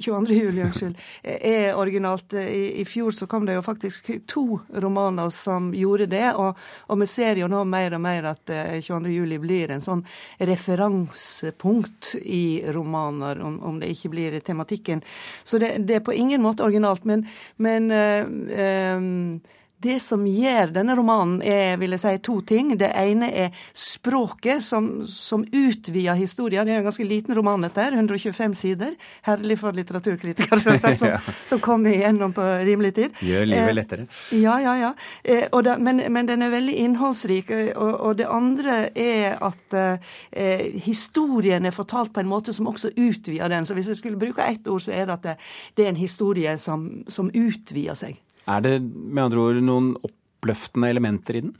22. 0.01 0.37
juli 0.39 0.63
unnskyld, 0.65 1.03
er 1.53 1.77
originalt. 1.77 2.33
I, 2.33 2.81
I, 2.81 2.85
fjor 2.89 3.13
så 3.13 3.27
kom 3.29 3.45
det 3.45 3.59
jo 3.59 3.61
faktisk 3.61 4.09
to 4.25 4.45
romaner 4.73 5.29
som 5.33 5.69
gjorde 5.77 6.07
det. 6.09 6.31
Og, 6.33 6.57
og 6.89 7.01
vi 7.03 7.09
ser 7.11 7.37
jo 7.37 7.49
nå 7.51 7.61
mer 7.69 7.93
og 7.99 8.01
mer 8.01 8.31
at 8.31 8.41
22. 8.49 8.97
Eh, 8.97 9.13
juli 9.19 9.37
blir 9.43 9.75
en 9.75 9.85
sånn 9.85 10.01
referansepunkt 10.49 12.15
i 12.23 12.63
romaner, 12.73 13.37
om, 13.45 13.59
om 13.69 13.77
det 13.77 13.91
ikke 13.93 14.11
blir 14.15 14.39
tematikken. 14.41 15.05
Så 15.43 15.61
det, 15.61 15.75
det, 15.85 15.99
er 15.99 16.07
på 16.09 16.17
ingen 16.17 16.41
måte 16.41 16.65
originalt. 16.65 17.05
Men, 17.05 17.27
men 17.61 17.91
øh, 17.93 18.33
øh, 18.65 19.53
Det 19.77 19.99
som 20.01 20.23
gjør 20.25 20.71
denne 20.73 20.95
romanen, 20.97 21.37
er 21.45 21.75
vil 21.77 21.93
jeg 21.93 22.01
si, 22.01 22.11
to 22.25 22.39
ting. 22.49 22.71
Det 22.79 22.87
ene 22.97 23.27
er 23.29 23.57
språket, 23.77 24.63
som, 24.65 24.87
som 25.05 25.43
utvider 25.45 26.17
historien. 26.17 26.65
Det 26.65 26.73
er 26.73 26.81
en 26.81 26.87
ganske 26.87 27.05
liten 27.05 27.37
roman, 27.37 27.61
dette 27.61 27.85
her. 27.85 27.93
125 27.93 28.55
sider. 28.57 28.95
Herlig 29.27 29.59
for 29.61 29.77
litteraturkritikere, 29.77 30.77
som, 30.97 31.13
som 31.45 31.61
kommer 31.61 31.93
igjennom 31.93 32.33
på 32.33 32.47
rimelig 32.65 32.95
tid. 32.97 33.21
Gjør 33.21 33.45
livet 33.51 33.69
eh, 33.69 33.77
lettere. 33.77 34.09
ja, 34.33 34.57
ja, 34.65 34.75
ja. 34.81 34.91
Eh, 35.21 35.45
da, 35.61 35.77
men, 35.77 36.01
men, 36.09 36.25
den 36.25 36.47
er 36.47 36.57
veldig 36.57 36.77
innholdsrik. 36.87 37.53
Og, 37.77 37.93
og 37.93 38.17
det 38.17 38.31
andre 38.33 38.79
er 38.97 39.37
at 39.45 39.77
eh, 39.77 40.81
historien 40.87 41.69
er 41.69 41.75
fortalt 41.75 42.15
på 42.17 42.25
en 42.25 42.33
måte 42.33 42.55
som 42.55 42.73
også 42.73 42.95
utvider 42.97 43.53
den. 43.53 43.69
Så 43.69 43.77
hvis 43.77 43.93
jeg 43.93 44.01
skulle 44.01 44.17
bruke 44.17 44.41
ett 44.41 44.65
ord, 44.65 44.81
så 44.81 44.97
er 44.97 45.05
det 45.05 45.19
at 45.19 45.27
det, 45.27 45.41
det 45.77 45.85
er 45.85 45.93
en 45.93 46.01
historie 46.01 46.57
som, 46.57 46.89
som 47.13 47.29
utvider 47.29 47.93
seg. 47.93 48.17
Er 48.47 48.63
det 48.63 48.75
med 48.81 49.23
andre 49.27 49.43
ord 49.43 49.61
noen 49.63 49.93
oppløftende 49.99 50.91
elementer 50.93 51.39
i 51.39 51.43
den? 51.47 51.55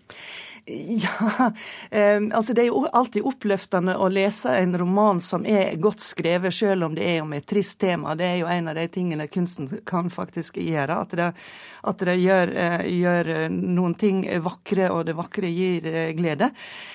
Ja, 0.87 1.51
eh, 1.91 2.21
altså 2.33 2.53
det 2.53 2.61
er 2.61 2.67
jo 2.67 2.81
alltid 2.91 3.23
oppløftende 3.27 3.93
å 3.97 4.09
lese 4.11 4.51
en 4.59 4.75
roman 4.77 5.21
som 5.23 5.45
er 5.47 5.77
godt 5.79 6.03
skrevet, 6.03 6.53
selv 6.53 6.89
om 6.89 6.95
det 6.97 7.05
er 7.07 7.21
om 7.23 7.31
et 7.37 7.45
trist 7.47 7.79
tema. 7.79 8.15
Det 8.19 8.25
er 8.27 8.35
jo 8.41 8.49
en 8.51 8.67
av 8.67 8.75
de 8.75 8.87
tingene 8.91 9.29
kunsten 9.31 9.69
kan 9.87 10.11
faktisk 10.11 10.57
gjøre. 10.59 10.97
At 11.05 11.15
det, 11.15 11.29
at 11.87 12.03
det 12.09 12.17
gjør, 12.19 12.51
eh, 12.51 12.83
gjør, 12.97 13.31
noen 13.53 13.95
ting 13.95 14.25
vakre, 14.43 14.89
og 14.91 15.05
det 15.07 15.15
vakre 15.15 15.51
gir 15.51 15.87
eh, 15.87 16.11
glede. 16.17 16.51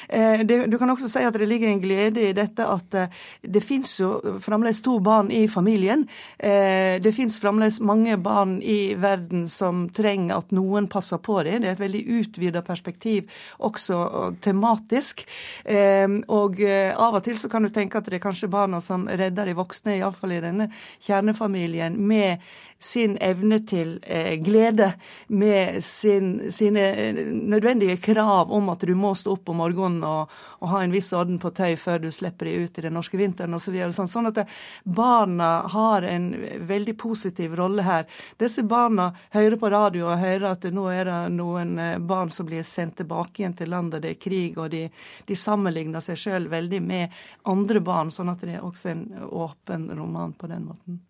Eh, 0.08 0.44
det, 0.44 0.66
du 0.68 0.76
kan 0.78 0.92
også 0.92 1.08
si 1.08 1.24
at 1.24 1.38
det 1.40 1.48
ligger 1.48 1.72
en 1.72 1.80
glede 1.80 2.28
i 2.28 2.37
dette 2.37 2.66
at 2.68 2.98
eh, 2.98 3.24
det 3.40 3.64
fins 3.64 3.94
jo 4.02 4.18
fremdeles 4.44 4.82
to 4.85 4.98
barn 5.00 5.32
i 5.32 5.46
familien. 5.48 6.04
Eh, 6.37 7.00
det 7.00 7.14
fins 7.16 7.38
fremdeles 7.40 7.80
mange 7.80 8.18
barn 8.20 8.58
i 8.61 8.92
verden 9.00 9.48
som 9.48 9.87
trenger 9.88 10.42
at 10.42 10.52
noen 10.52 10.90
passer 10.92 11.22
på 11.24 11.40
dem. 11.46 11.62
Det 11.64 11.72
er 11.72 11.78
et 11.78 11.85
veldig 11.87 12.04
utvida 12.20 12.64
perspektiv 12.66 13.32
også 13.62 14.01
tematisk. 14.42 15.25
Ehm, 15.64 16.20
og 16.29 16.61
eh, 16.62 16.90
av 16.92 17.18
og 17.18 17.25
til 17.27 17.38
så 17.40 17.51
kan 17.53 17.66
du 17.66 17.72
tenke 17.72 17.98
at 17.98 18.09
det 18.09 18.18
er 18.18 18.27
kanskje 18.27 18.51
barna 18.53 18.81
som 18.83 19.09
redder 19.09 19.48
de 19.48 19.57
voksne, 19.59 19.98
iallfall 19.98 20.37
i 20.37 20.42
denne 20.44 20.68
kjernefamilien, 21.03 21.98
med 21.98 22.42
sin 22.83 23.16
evne 23.20 23.61
til 23.66 23.98
eh, 24.03 24.35
glede, 24.42 24.92
med 25.27 25.85
sin, 25.85 26.53
sine 26.53 26.81
eh, 26.81 27.14
nødvendige 27.25 27.96
krav 27.96 28.53
om 28.53 28.68
at 28.72 28.83
du 28.87 28.94
må 28.98 29.14
stå 29.14 29.37
opp 29.37 29.53
om 29.53 29.61
morgenen 29.62 30.03
og, 30.07 30.33
og 30.61 30.72
ha 30.72 30.83
en 30.83 30.94
viss 30.94 31.12
orden 31.16 31.38
på 31.42 31.53
tøy 31.55 31.77
før 31.79 32.03
du 32.03 32.11
slipper 32.11 32.51
de 32.51 32.57
ut 32.64 32.79
i 32.79 32.87
den 32.87 32.96
norske 32.98 33.18
vinteren 33.20 33.55
osv. 33.55 33.77
Så 33.85 34.01
sånn, 34.01 34.11
sånn 34.11 34.31
at 34.33 34.42
barna 34.83 35.53
har 35.72 36.07
en 36.09 36.33
veldig 36.66 36.96
positiv 36.98 37.55
rolle 37.59 37.87
her. 37.87 38.09
Disse 38.40 38.64
barna 38.66 39.12
hører 39.35 39.59
på 39.61 39.70
radio 39.70 40.09
og 40.11 40.22
hører 40.22 40.48
at 40.53 40.66
nå 40.75 40.88
er 40.90 41.11
det 41.11 41.20
noen 41.37 41.79
barn 42.07 42.33
som 42.35 42.48
blir 42.48 42.66
sendt 42.66 42.98
tilbake 42.98 43.42
igjen 43.42 43.51
veien 43.52 43.58
til 43.58 43.70
landet, 43.70 44.02
det 44.02 44.16
er 44.16 44.20
krig, 44.20 44.58
og 44.58 44.70
de, 44.70 44.88
de 45.26 45.36
sammenligner 45.36 46.00
seg 46.00 46.18
sjøl 46.18 46.48
veldig 46.50 46.82
med 46.82 47.10
andre 47.44 47.80
barn, 47.80 48.10
sånn 48.10 48.30
at 48.30 48.42
det 48.42 48.58
er 48.58 48.64
også 48.64 48.92
en 48.92 49.08
åpen 49.30 49.90
roman 49.96 50.32
på 50.34 50.48
den 50.48 50.66
måten. 50.66 51.00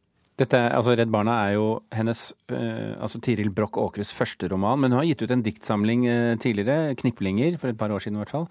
Dette, 0.41 0.57
altså 0.57 0.95
Redd 0.97 1.11
Barna 1.13 1.35
er 1.45 1.59
jo 1.59 1.83
hennes, 1.93 2.33
uh, 2.51 2.97
altså 2.99 3.21
Tiril 3.21 3.53
Broch 3.53 3.77
Åkres 3.77 4.11
første 4.17 4.49
roman, 4.49 4.81
men 4.81 4.91
hun 4.91 5.03
har 5.03 5.05
gitt 5.11 5.23
ut 5.23 5.31
en 5.31 5.43
diktsamling 5.45 6.07
uh, 6.09 6.39
tidligere, 6.41 6.97
'Kniplinger', 6.97 7.59
for 7.61 7.69
et 7.69 7.79
par 7.79 7.93
år 7.93 8.01
siden 8.01 8.17
i 8.17 8.23
hvert 8.23 8.33
fall. 8.33 8.49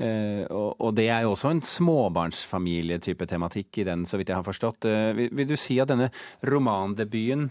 Uh, 0.00 0.48
og, 0.48 0.80
og, 0.80 0.96
det 0.96 1.10
er 1.12 1.26
jo 1.26 1.34
også 1.34 1.52
en 1.52 1.60
småbarnsfamilietype 1.62 3.28
tematikk 3.28 3.78
i 3.78 3.84
den, 3.84 4.06
så 4.08 4.16
vidt 4.16 4.32
jeg 4.32 4.40
har 4.40 4.48
forstått. 4.48 4.88
Vil, 5.20 5.28
vil, 5.36 5.52
du 5.52 5.56
si 5.60 5.76
at 5.78 5.92
denne 5.92 6.08
romandebuten 6.48 7.50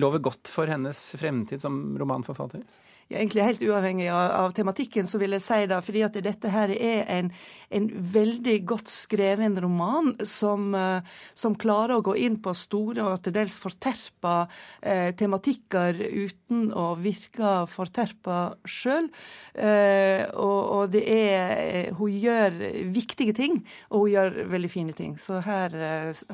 lover 0.00 0.24
godt 0.24 0.48
for 0.48 0.72
hennes 0.72 0.98
fremtid 1.20 1.60
som 1.60 1.76
romanforfatter? 2.00 2.64
Egentlig 3.10 3.44
helt 3.44 3.62
uavhengig 3.62 4.08
av, 4.12 4.30
av, 4.38 4.52
tematikken, 4.56 5.08
så 5.10 5.18
vil 5.20 5.34
jeg 5.36 5.44
si 5.44 5.58
det, 5.70 5.80
fordi 5.86 6.04
at 6.06 6.18
dette 6.22 6.52
her 6.52 6.72
er 6.74 7.08
en, 7.10 7.30
en 7.74 7.88
veldig 8.14 8.56
godt 8.70 8.90
skreven 8.92 9.58
roman 9.62 10.12
som, 10.26 10.70
uh, 10.74 11.02
som, 11.34 11.58
klarer 11.60 11.98
å 11.98 12.04
gå 12.06 12.14
inn 12.22 12.38
på 12.42 12.54
store 12.56 13.04
og 13.04 13.24
til 13.24 13.34
dels 13.34 13.58
forterpa 13.60 14.36
eh, 14.80 15.10
tematikker 15.18 15.98
uten 15.98 16.70
å 16.72 16.94
virke 17.00 17.66
forterpa 17.68 18.38
sjøl. 18.64 19.10
Eh, 19.52 20.24
og, 20.30 20.60
og, 20.78 20.84
det 20.94 21.02
er 21.10 21.92
Hun 21.98 22.14
gjør 22.14 22.56
viktige 22.94 23.34
ting, 23.36 23.60
og 23.90 24.06
hun 24.06 24.14
gjør 24.14 24.42
veldig 24.54 24.72
fine 24.72 24.96
ting. 24.96 25.18
Så 25.20 25.42
her 25.44 25.76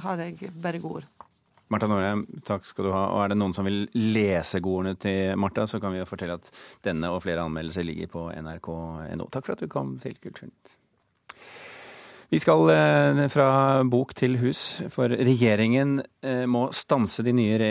har 0.05 0.25
jeg 0.27 0.53
bare 0.55 0.83
gode 0.83 1.03
ord. 1.03 1.16
Marta 1.73 1.89
Norheim, 1.91 2.25
takk 2.47 2.67
skal 2.69 2.87
du 2.87 2.93
ha. 2.95 3.05
Og 3.15 3.25
er 3.25 3.33
det 3.33 3.41
noen 3.41 3.55
som 3.57 3.67
vil 3.67 3.85
lese 3.99 4.63
godene 4.63 4.95
til 5.03 5.35
Marta, 5.41 5.67
så 5.67 5.81
kan 5.83 5.95
vi 5.95 6.01
jo 6.01 6.09
fortelle 6.09 6.39
at 6.39 6.51
denne 6.87 7.11
og 7.11 7.23
flere 7.27 7.47
anmeldelser 7.47 7.87
ligger 7.87 8.11
på 8.13 8.27
nrk.no. 8.39 9.31
Takk 9.33 9.49
for 9.49 9.57
at 9.57 9.65
du 9.65 9.71
kom 9.71 9.97
til 10.03 10.19
Kulturnytt. 10.23 10.77
Vi 12.27 12.41
skal 12.43 12.71
eh, 12.75 13.21
fra 13.31 13.49
bok 13.87 14.11
til 14.19 14.35
hus, 14.41 14.61
for 14.91 15.13
regjeringen 15.15 16.01
eh, 16.27 16.43
må 16.51 16.65
stanse 16.75 17.23
de 17.23 17.35
nye 17.37 17.69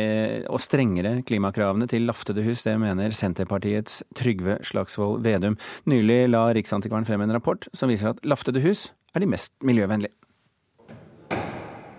og 0.47 0.62
strengere 0.63 1.17
klimakravene 1.27 1.89
til 1.91 2.08
laftede 2.08 2.45
hus. 2.45 2.63
Det 2.63 2.77
mener 2.79 3.15
Senterpartiets 3.15 3.99
Trygve 4.15 4.62
Slagsvold 4.63 5.25
Vedum. 5.27 5.60
Nylig 5.91 6.21
la 6.31 6.47
Riksantikvaren 6.55 7.08
frem 7.08 7.25
en 7.25 7.36
rapport 7.36 7.67
som 7.75 7.91
viser 7.91 8.13
at 8.13 8.23
laftede 8.23 8.63
hus 8.63 8.88
er 9.15 9.23
de 9.23 9.31
mest 9.36 9.51
miljøvennlige. 9.63 10.15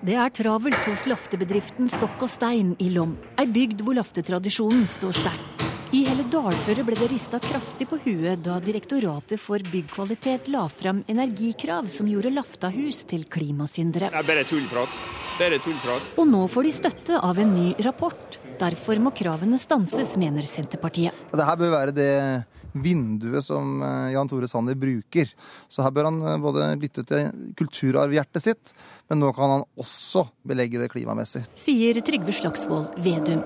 Det 0.06 0.14
er 0.14 0.30
travelt 0.30 0.84
hos 0.86 1.02
laftebedriften 1.10 1.88
Stokk 1.90 2.20
og 2.22 2.30
Stein 2.30 2.76
i 2.78 2.92
Lom, 2.94 3.16
ei 3.42 3.48
bygd 3.50 3.80
hvor 3.82 3.96
laftetradisjonen 3.98 4.84
står 4.86 5.16
sterkt. 5.18 5.64
I 5.96 6.04
hele 6.06 6.22
dalføret 6.30 6.86
ble 6.86 6.94
det 7.00 7.08
rista 7.10 7.40
kraftig 7.42 7.88
på 7.90 7.98
huet 8.04 8.44
da 8.46 8.60
Direktoratet 8.62 9.42
for 9.42 9.58
byggkvalitet 9.72 10.52
la 10.54 10.68
fram 10.70 11.00
energikrav 11.10 11.90
som 11.90 12.06
gjorde 12.06 12.30
Laftahus 12.36 13.02
til 13.10 13.26
klimasyndere. 13.26 14.12
Det 14.14 14.22
er 14.22 14.30
bare 14.30 14.46
tullprat. 14.46 14.98
Bare 15.40 15.58
tullprat. 15.64 16.10
Og 16.22 16.30
nå 16.30 16.46
får 16.54 16.68
de 16.68 16.74
støtte 16.78 17.18
av 17.18 17.42
en 17.42 17.56
ny 17.56 17.68
rapport. 17.82 18.38
Derfor 18.62 19.02
må 19.02 19.10
kravene 19.10 19.58
stanses, 19.58 20.14
mener 20.22 20.46
Senterpartiet. 20.46 21.18
Dette 21.34 21.58
bør 21.64 21.74
være 21.80 21.96
det 21.98 22.12
vinduet 22.82 23.44
som 23.44 23.80
eh, 23.82 24.12
Jan 24.14 24.30
Tore 24.30 24.48
Sanner 24.50 24.78
bruker. 24.78 25.30
Så 25.68 25.84
her 25.84 25.94
bør 25.94 26.10
han 26.10 26.20
eh, 26.22 26.38
både 26.42 26.68
lytte 26.80 27.04
til 27.06 27.30
kulturarvhjertet 27.58 28.44
sitt, 28.44 28.74
men 29.10 29.22
nå 29.22 29.32
kan 29.36 29.56
han 29.56 29.64
også 29.78 30.26
belegge 30.46 30.82
det 30.82 30.90
klimamessig. 30.94 31.46
Sier 31.56 32.00
Trygve 32.04 32.34
Slagsvold 32.34 32.98
Vedum. 33.04 33.44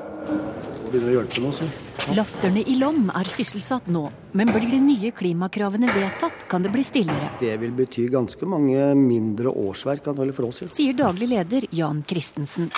Begynner 0.91 1.13
å 1.13 1.17
hjelpe 1.21 1.45
nå, 1.45 1.53
så. 1.55 1.69
Lafterne 2.17 2.63
i 2.67 2.75
Lom 2.81 3.11
er 3.15 3.29
sysselsatt 3.31 3.87
nå, 3.93 4.07
men 4.35 4.51
blir 4.51 4.67
de 4.73 4.81
nye 4.83 5.13
klimakravene 5.15 5.91
vedtatt, 5.95 6.47
kan 6.51 6.65
det 6.65 6.73
bli 6.75 6.83
stillere. 6.87 7.29
Det 7.39 7.53
vil 7.63 7.75
bety 7.77 8.09
ganske 8.11 8.49
mange 8.49 8.89
mindre 8.99 9.53
årsverk 9.53 10.09
for 10.09 10.49
oss. 10.49 10.65
Ja. 10.65 10.71
Sier 10.73 10.97
daglig 10.99 11.31
leder 11.31 11.69
Jan 11.71 12.03
Christensen. 12.09 12.73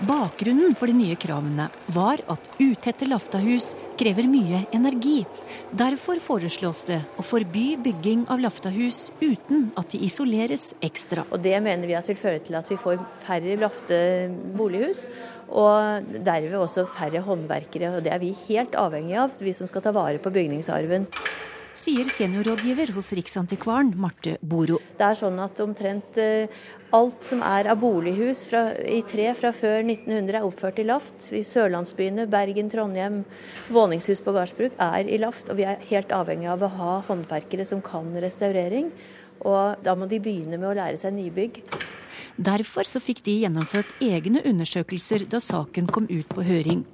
Bakgrunnen 0.00 0.74
for 0.74 0.90
de 0.90 0.94
nye 0.96 1.16
kravene 1.20 1.68
var 1.94 2.22
at 2.32 2.48
utette 2.58 3.06
laftahus 3.06 3.72
krever 4.00 4.26
mye 4.26 4.64
energi. 4.74 5.20
Derfor 5.70 6.18
foreslås 6.24 6.82
det 6.88 6.98
å 7.20 7.24
forby 7.26 7.76
bygging 7.84 8.24
av 8.32 8.40
laftahus 8.42 9.10
uten 9.20 9.68
at 9.78 9.92
de 9.92 10.00
isoleres 10.08 10.72
ekstra. 10.82 11.26
Og 11.30 11.44
Det 11.44 11.54
mener 11.62 11.86
vi 11.86 11.94
at 11.98 12.08
vil 12.08 12.18
føre 12.18 12.42
til 12.42 12.58
at 12.58 12.72
vi 12.72 12.80
får 12.80 13.04
færre 13.26 13.58
lafte 13.60 14.00
bolighus, 14.56 15.04
og 15.52 16.10
derved 16.24 16.58
også 16.58 16.88
færre 16.96 17.22
håndverkere. 17.22 17.94
Og 17.96 18.02
Det 18.02 18.12
er 18.12 18.22
vi 18.22 18.34
helt 18.48 18.74
avhengig 18.74 19.18
av, 19.20 19.36
vi 19.38 19.54
som 19.54 19.70
skal 19.70 19.84
ta 19.84 19.92
vare 19.94 20.18
på 20.18 20.32
bygningsarven 20.34 21.06
sier 21.78 22.08
seniorrådgiver 22.08 22.92
hos 22.96 23.12
Riksantikvaren 23.16 23.92
Marte 24.00 24.36
Boro. 24.40 24.78
Det 24.98 25.06
er 25.06 25.18
sånn 25.18 25.38
at 25.42 25.60
omtrent 25.64 26.18
eh, 26.20 26.50
alt 26.92 27.24
som 27.24 27.40
er 27.46 27.70
av 27.72 27.80
bolighus 27.80 28.44
fra, 28.50 28.66
i 28.76 29.00
tre 29.08 29.30
fra 29.38 29.52
før 29.56 29.80
1900 29.80 30.38
er 30.38 30.46
oppført 30.46 30.82
i 30.82 30.86
laft. 30.86 31.30
I 31.32 31.42
sørlandsbyene, 31.46 32.28
Bergen, 32.32 32.68
Trondheim, 32.72 33.22
våningshus 33.72 34.20
på 34.24 34.34
gardsbruk 34.36 34.76
er 34.76 35.08
i 35.08 35.20
laft. 35.22 35.48
Og 35.48 35.60
vi 35.60 35.66
er 35.68 35.82
helt 35.88 36.12
avhengig 36.12 36.50
av 36.52 36.66
å 36.66 36.72
ha 36.76 37.00
håndverkere 37.08 37.66
som 37.68 37.82
kan 37.84 38.12
restaurering. 38.22 38.92
Og 39.42 39.82
da 39.82 39.96
må 39.98 40.06
de 40.10 40.20
begynne 40.22 40.60
med 40.60 40.70
å 40.70 40.76
lære 40.76 41.00
seg 41.00 41.16
nybygg. 41.16 41.62
Derfor 42.36 42.88
så 42.88 43.00
fikk 43.02 43.20
de 43.26 43.34
gjennomført 43.42 43.90
egne 44.00 44.40
undersøkelser 44.48 45.26
da 45.28 45.40
saken 45.42 45.88
kom 45.92 46.06
ut 46.08 46.28
på 46.32 46.44
høring. 46.46 46.84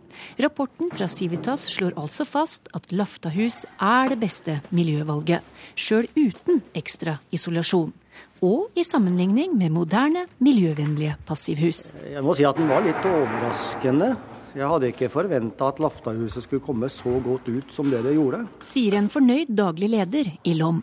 Rapporten 0.42 0.90
fra 0.90 1.06
Civitas 1.08 1.68
slår 1.70 1.94
altså 2.00 2.26
fast 2.26 2.66
at 2.74 2.90
Laftahus 2.90 3.62
er 3.78 4.10
det 4.10 4.18
beste 4.24 4.58
miljøvalget, 4.74 5.44
sjøl 5.78 6.08
uten 6.18 6.62
ekstra 6.78 7.18
isolasjon. 7.30 7.92
Og 8.42 8.74
i 8.78 8.84
sammenligning 8.86 9.54
med 9.58 9.74
moderne, 9.74 10.26
miljøvennlige 10.42 11.16
passivhus. 11.26 11.92
Jeg 12.02 12.22
må 12.22 12.34
si 12.38 12.46
at 12.46 12.58
den 12.58 12.70
var 12.70 12.82
litt 12.86 13.06
overraskende. 13.06 14.12
Jeg 14.58 14.66
hadde 14.66 14.90
ikke 14.90 15.10
forventa 15.12 15.68
at 15.70 15.80
Laftahuset 15.82 16.46
skulle 16.46 16.64
komme 16.64 16.88
så 16.90 17.18
godt 17.22 17.50
ut 17.50 17.74
som 17.74 17.90
det 17.92 18.02
det 18.06 18.16
gjorde. 18.16 18.46
Sier 18.66 18.96
en 18.98 19.10
fornøyd 19.12 19.52
daglig 19.54 19.92
leder 19.92 20.32
i 20.42 20.54
Lom. 20.58 20.80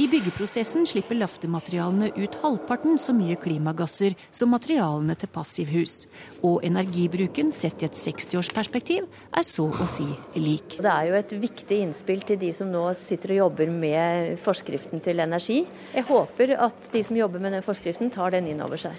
I 0.00 0.06
byggeprosessen 0.08 0.86
slipper 0.88 1.18
laftematerialene 1.18 2.06
ut 2.16 2.36
halvparten 2.40 2.96
så 2.98 3.12
mye 3.12 3.34
klimagasser 3.36 4.14
som 4.32 4.48
materialene 4.54 5.12
til 5.20 5.28
passivhus. 5.28 6.06
Og 6.40 6.64
energibruken 6.64 7.50
sett 7.52 7.84
i 7.84 7.88
et 7.90 7.98
60-årsperspektiv 8.00 9.04
er 9.36 9.44
så 9.44 9.66
å 9.68 9.88
si 9.90 10.06
lik. 10.40 10.78
Det 10.80 10.88
er 10.88 11.10
jo 11.10 11.18
et 11.18 11.36
viktig 11.42 11.82
innspill 11.84 12.24
til 12.24 12.40
de 12.40 12.54
som 12.56 12.72
nå 12.72 12.86
sitter 12.96 13.34
og 13.36 13.42
jobber 13.42 13.76
med 13.76 14.40
forskriften 14.40 15.04
til 15.04 15.20
energi. 15.20 15.66
Jeg 15.92 16.08
håper 16.08 16.56
at 16.70 16.92
de 16.96 17.04
som 17.04 17.20
jobber 17.20 17.44
med 17.44 17.58
den 17.58 17.66
forskriften 17.66 18.08
tar 18.14 18.32
den 18.32 18.48
inn 18.54 18.64
over 18.64 18.80
seg. 18.80 18.96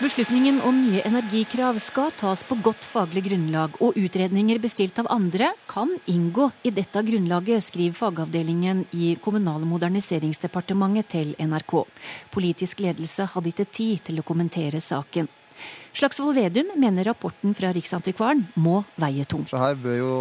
Beslutningen 0.00 0.62
om 0.64 0.78
nye 0.80 1.02
energikrav 1.04 1.76
skal 1.84 2.08
tas 2.16 2.40
på 2.48 2.56
godt 2.64 2.86
faglig 2.88 3.20
grunnlag, 3.26 3.74
og 3.84 3.98
utredninger 4.00 4.56
bestilt 4.56 4.96
av 4.96 5.10
andre 5.12 5.50
kan 5.68 5.90
inngå 6.08 6.46
i 6.64 6.70
dette 6.72 7.02
grunnlaget, 7.04 7.60
skriver 7.66 7.98
fagavdelingen 7.98 8.86
i 8.96 9.10
Kommunal- 9.20 9.60
og 9.60 9.68
moderniseringsdepartementet 9.74 11.10
til 11.12 11.34
NRK. 11.36 11.74
Politisk 12.32 12.80
ledelse 12.80 13.26
hadde 13.34 13.50
ikke 13.52 13.66
tid 13.68 14.00
til 14.06 14.22
å 14.22 14.24
kommentere 14.24 14.80
saken. 14.80 15.28
Slagsvold 15.92 16.38
Vedum 16.38 16.70
mener 16.80 17.04
rapporten 17.10 17.52
fra 17.58 17.68
Riksantikvaren 17.76 18.46
må 18.56 18.78
veie 18.96 19.26
tungt. 19.28 19.52
Så 19.52 19.60
her 19.60 19.76
bør 19.82 19.98
jo 19.98 20.14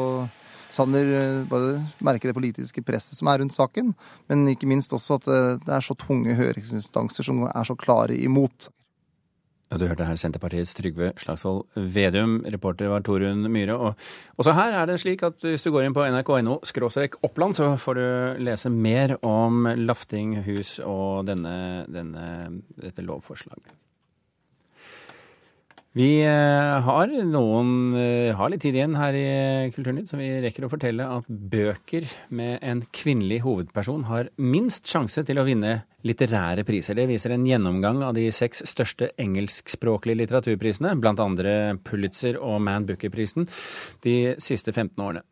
Sanner 0.70 1.14
eh, 1.22 1.86
merke 2.04 2.28
det 2.28 2.36
politiske 2.36 2.84
presset 2.84 3.16
som 3.16 3.32
er 3.32 3.40
rundt 3.40 3.56
saken, 3.56 3.96
men 4.28 4.44
ikke 4.52 4.68
minst 4.68 4.92
også 4.92 5.22
at 5.22 5.32
eh, 5.32 5.56
det 5.64 5.74
er 5.78 5.88
så 5.88 5.96
tunge 6.04 6.36
høringsinstanser 6.36 7.30
som 7.32 7.46
er 7.48 7.72
så 7.72 7.78
klare 7.80 8.20
imot. 8.20 8.68
Du 9.70 9.84
hørte 9.86 10.06
her 10.08 10.18
Senterpartiets 10.18 10.72
Trygve 10.74 11.12
Slagsvold 11.22 11.68
Vedum. 11.94 12.40
Reporter 12.42 12.90
var 12.90 13.04
Torunn 13.06 13.46
Myhre. 13.54 13.76
Og 13.78 14.40
også 14.42 14.56
her 14.58 14.74
er 14.80 14.88
det 14.90 14.96
slik 15.04 15.22
at 15.28 15.46
hvis 15.46 15.62
du 15.62 15.70
går 15.70 15.86
inn 15.86 15.94
på 15.94 16.08
nrk.no 16.10 16.58
skråstrek 16.66 17.20
Oppland, 17.22 17.54
så 17.54 17.76
får 17.78 18.00
du 18.00 18.08
lese 18.48 18.72
mer 18.74 19.14
om 19.22 19.70
laftinghus 19.78 20.80
og 20.82 21.30
denne, 21.30 21.86
denne, 21.86 22.26
dette 22.82 23.06
lovforslaget. 23.06 23.70
Vi 25.98 26.10
eh, 26.22 26.76
har, 26.86 27.14
noen, 27.30 27.70
eh, 27.98 28.34
har 28.38 28.50
litt 28.50 28.62
tid 28.62 28.76
igjen 28.78 28.98
her 28.98 29.16
i 29.18 29.30
Kulturnytt, 29.74 30.10
så 30.10 30.18
vi 30.18 30.32
rekker 30.46 30.66
å 30.66 30.70
fortelle 30.70 31.06
at 31.18 31.30
bøker 31.30 32.10
med 32.34 32.58
en 32.62 32.84
kvinnelig 32.94 33.42
hovedperson 33.46 34.06
har 34.10 34.30
minst 34.38 34.90
sjanse 34.90 35.26
til 35.26 35.42
å 35.42 35.46
vinne 35.46 35.80
litterære 36.08 36.64
priser. 36.68 36.96
Det 36.96 37.08
viser 37.10 37.32
en 37.36 37.48
gjennomgang 37.48 38.04
av 38.08 38.14
de 38.18 38.32
seks 38.34 38.64
største 38.70 39.06
engelskspråklige 39.20 40.18
litteraturprisene, 40.22 40.96
blant 41.02 41.20
andre 41.24 41.54
Pulitzer 41.84 42.36
og 42.40 42.62
Man 42.64 42.86
Booker-prisen, 42.88 43.48
de 44.06 44.16
siste 44.42 44.72
15 44.72 45.04
årene. 45.04 45.24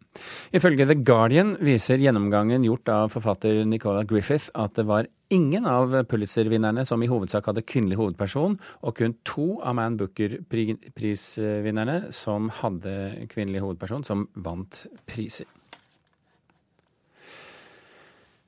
Ifølge 0.56 0.88
The 0.90 0.96
Guardian 1.06 1.58
viser 1.62 2.02
gjennomgangen 2.02 2.64
gjort 2.66 2.90
av 2.90 3.12
forfatter 3.14 3.66
Nicola 3.70 4.02
Griffith 4.08 4.50
at 4.58 4.74
det 4.80 4.86
var 4.90 5.06
ingen 5.34 5.66
av 5.70 5.94
Pulitzer-vinnerne 6.10 6.86
som 6.88 7.04
i 7.04 7.10
hovedsak 7.12 7.46
hadde 7.50 7.68
kvinnelig 7.68 7.98
hovedperson, 8.00 8.58
og 8.82 8.98
kun 8.98 9.14
to 9.28 9.48
av 9.62 9.76
Man 9.78 9.98
Booker-prisvinnerne 10.00 11.98
som 12.16 12.50
hadde 12.62 12.94
kvinnelig 13.32 13.62
hovedperson, 13.66 14.04
som 14.08 14.20
vant 14.36 14.88
priser. 15.10 15.48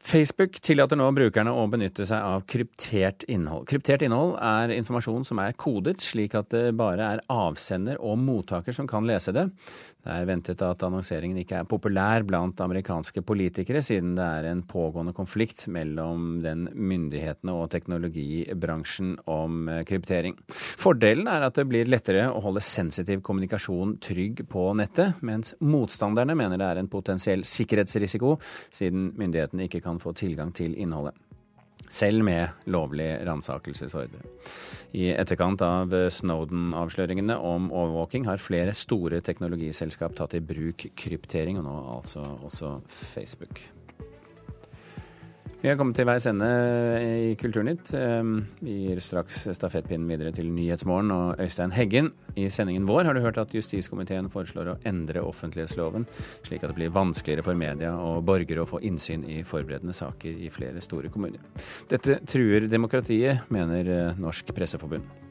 Facebook 0.10 0.56
tillater 0.66 0.98
nå 0.98 1.06
brukerne 1.14 1.52
å 1.54 1.68
benytte 1.70 2.02
seg 2.10 2.24
av 2.26 2.42
kryptert 2.50 3.28
innhold. 3.30 3.68
Kryptert 3.70 4.02
innhold 4.02 4.32
er 4.42 4.72
informasjon 4.74 5.28
som 5.28 5.38
er 5.44 5.54
kodet, 5.54 6.00
slik 6.02 6.34
at 6.40 6.48
det 6.50 6.72
bare 6.80 7.12
er 7.14 7.22
avsender 7.30 8.00
og 8.02 8.18
mottaker 8.18 8.74
som 8.74 8.88
kan 8.90 9.06
lese 9.06 9.36
det. 9.36 9.44
Det 10.02 10.10
er 10.10 10.26
ventet 10.26 10.64
at 10.66 10.82
annonseringen 10.88 11.38
ikke 11.44 11.60
er 11.60 11.68
populær 11.70 12.26
blant 12.26 12.58
amerikanske 12.66 13.22
politikere, 13.22 13.84
siden 13.86 14.16
det 14.18 14.26
er 14.26 14.48
en 14.50 14.64
pågående 14.66 15.14
konflikt 15.14 15.68
mellom 15.70 16.40
den 16.42 16.66
myndighetene 16.74 17.54
og 17.54 17.70
teknologibransjen 17.76 19.14
om 19.30 19.70
eh, 19.70 19.84
kryptering. 19.86 20.40
Fordelen 20.50 21.30
er 21.30 21.46
at 21.46 21.62
det 21.62 21.68
blir 21.70 21.92
lettere 21.92 22.26
å 22.32 22.42
holde 22.48 22.66
sensitiv 22.66 23.22
kommunikasjon 23.22 24.00
trygg 24.02 24.42
på 24.50 24.66
nettet, 24.80 25.22
mens 25.22 25.54
motstanderne 25.62 26.34
mener 26.40 26.58
det 26.58 26.72
er 26.72 26.82
en 26.82 26.90
potensiell 26.90 27.46
sikkerhetsrisiko, 27.46 28.40
siden 28.74 29.12
myndighetene 29.20 29.70
ikke 29.70 29.86
kan 29.86 29.99
få 30.02 30.14
tilgang 30.18 30.54
til 30.56 30.76
innholdet. 30.80 31.18
Selv 31.90 32.22
med 32.22 32.70
lovlig 32.70 33.08
ransakelsesordre. 33.26 34.22
I 34.94 35.08
etterkant 35.16 35.62
av 35.66 35.96
Snowden-avsløringene 36.14 37.40
om 37.40 37.72
overvåking 37.72 38.28
har 38.30 38.42
flere 38.42 38.76
store 38.78 39.24
teknologiselskap 39.26 40.14
tatt 40.18 40.38
i 40.38 40.44
bruk 40.44 40.86
kryptering, 41.00 41.58
og 41.58 41.66
nå 41.66 41.76
altså 41.98 42.26
også 42.46 42.76
Facebook. 42.86 43.64
Vi 45.60 45.68
har 45.68 45.76
kommet 45.76 45.98
til 46.00 46.08
veis 46.08 46.24
ende 46.30 46.48
i 47.04 47.34
Kulturnytt. 47.36 47.90
Ehm, 48.00 48.46
vi 48.64 48.78
gir 48.86 49.02
straks 49.04 49.42
stafettpinnen 49.58 50.08
videre 50.08 50.32
til 50.32 50.48
Nyhetsmorgen 50.56 51.12
og 51.12 51.42
Øystein 51.44 51.74
Heggen. 51.76 52.14
I 52.40 52.48
sendingen 52.48 52.88
vår 52.88 53.10
har 53.10 53.18
du 53.18 53.20
hørt 53.20 53.42
at 53.42 53.52
justiskomiteen 53.52 54.32
foreslår 54.32 54.72
å 54.72 54.78
endre 54.88 55.20
offentlighetsloven, 55.20 56.08
slik 56.48 56.64
at 56.64 56.72
det 56.72 56.80
blir 56.80 56.96
vanskeligere 56.96 57.44
for 57.44 57.60
media 57.60 57.92
og 57.92 58.24
borgere 58.30 58.64
å 58.64 58.70
få 58.72 58.80
innsyn 58.88 59.28
i 59.28 59.42
forberedende 59.44 59.98
saker 60.00 60.46
i 60.48 60.48
flere 60.54 60.80
store 60.80 61.12
kommuner. 61.12 61.44
Dette 61.92 62.22
truer 62.24 62.72
demokratiet, 62.72 63.44
mener 63.52 63.92
eh, 63.98 64.14
Norsk 64.16 64.56
Presseforbund. 64.56 65.29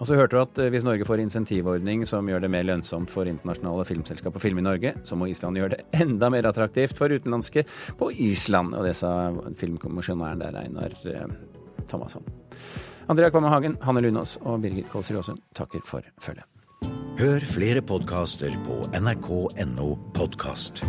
Og 0.00 0.08
så 0.08 0.16
hørte 0.16 0.36
du 0.36 0.40
at 0.42 0.60
eh, 0.62 0.70
hvis 0.72 0.86
Norge 0.86 1.06
får 1.06 1.22
insentivordning 1.24 2.06
som 2.08 2.28
gjør 2.28 2.44
det 2.44 2.50
mer 2.52 2.64
lønnsomt 2.66 3.12
for 3.12 3.28
internasjonale 3.28 3.84
filmselskap 3.88 4.38
å 4.38 4.42
filme 4.42 4.62
i 4.62 4.66
Norge, 4.66 4.94
så 5.06 5.18
må 5.18 5.28
Island 5.30 5.60
gjøre 5.60 5.76
det 5.76 5.84
enda 6.04 6.30
mer 6.32 6.48
attraktivt 6.48 6.96
for 6.98 7.12
utenlandske 7.12 7.66
på 8.00 8.12
Island. 8.30 8.76
Og 8.78 8.88
det 8.88 8.96
sa 8.98 9.12
filmkommisjonæren 9.60 10.42
der, 10.42 10.58
Einar 10.64 10.96
eh, 11.10 11.28
Thomasson. 11.90 12.26
Andrea 13.12 13.32
Kvamme 13.34 13.50
Hagen, 13.52 13.76
Hanne 13.82 14.02
Lunås 14.04 14.38
og 14.46 14.62
Birgit 14.62 14.88
Kålsrud 14.92 15.20
Aasund 15.20 15.42
takker 15.58 15.82
for 15.86 16.06
følget. 16.22 16.46
Hør 17.20 17.44
flere 17.46 17.82
podkaster 17.84 18.54
på 18.66 18.84
nrk.no 18.98 19.88
podkast. 20.16 20.82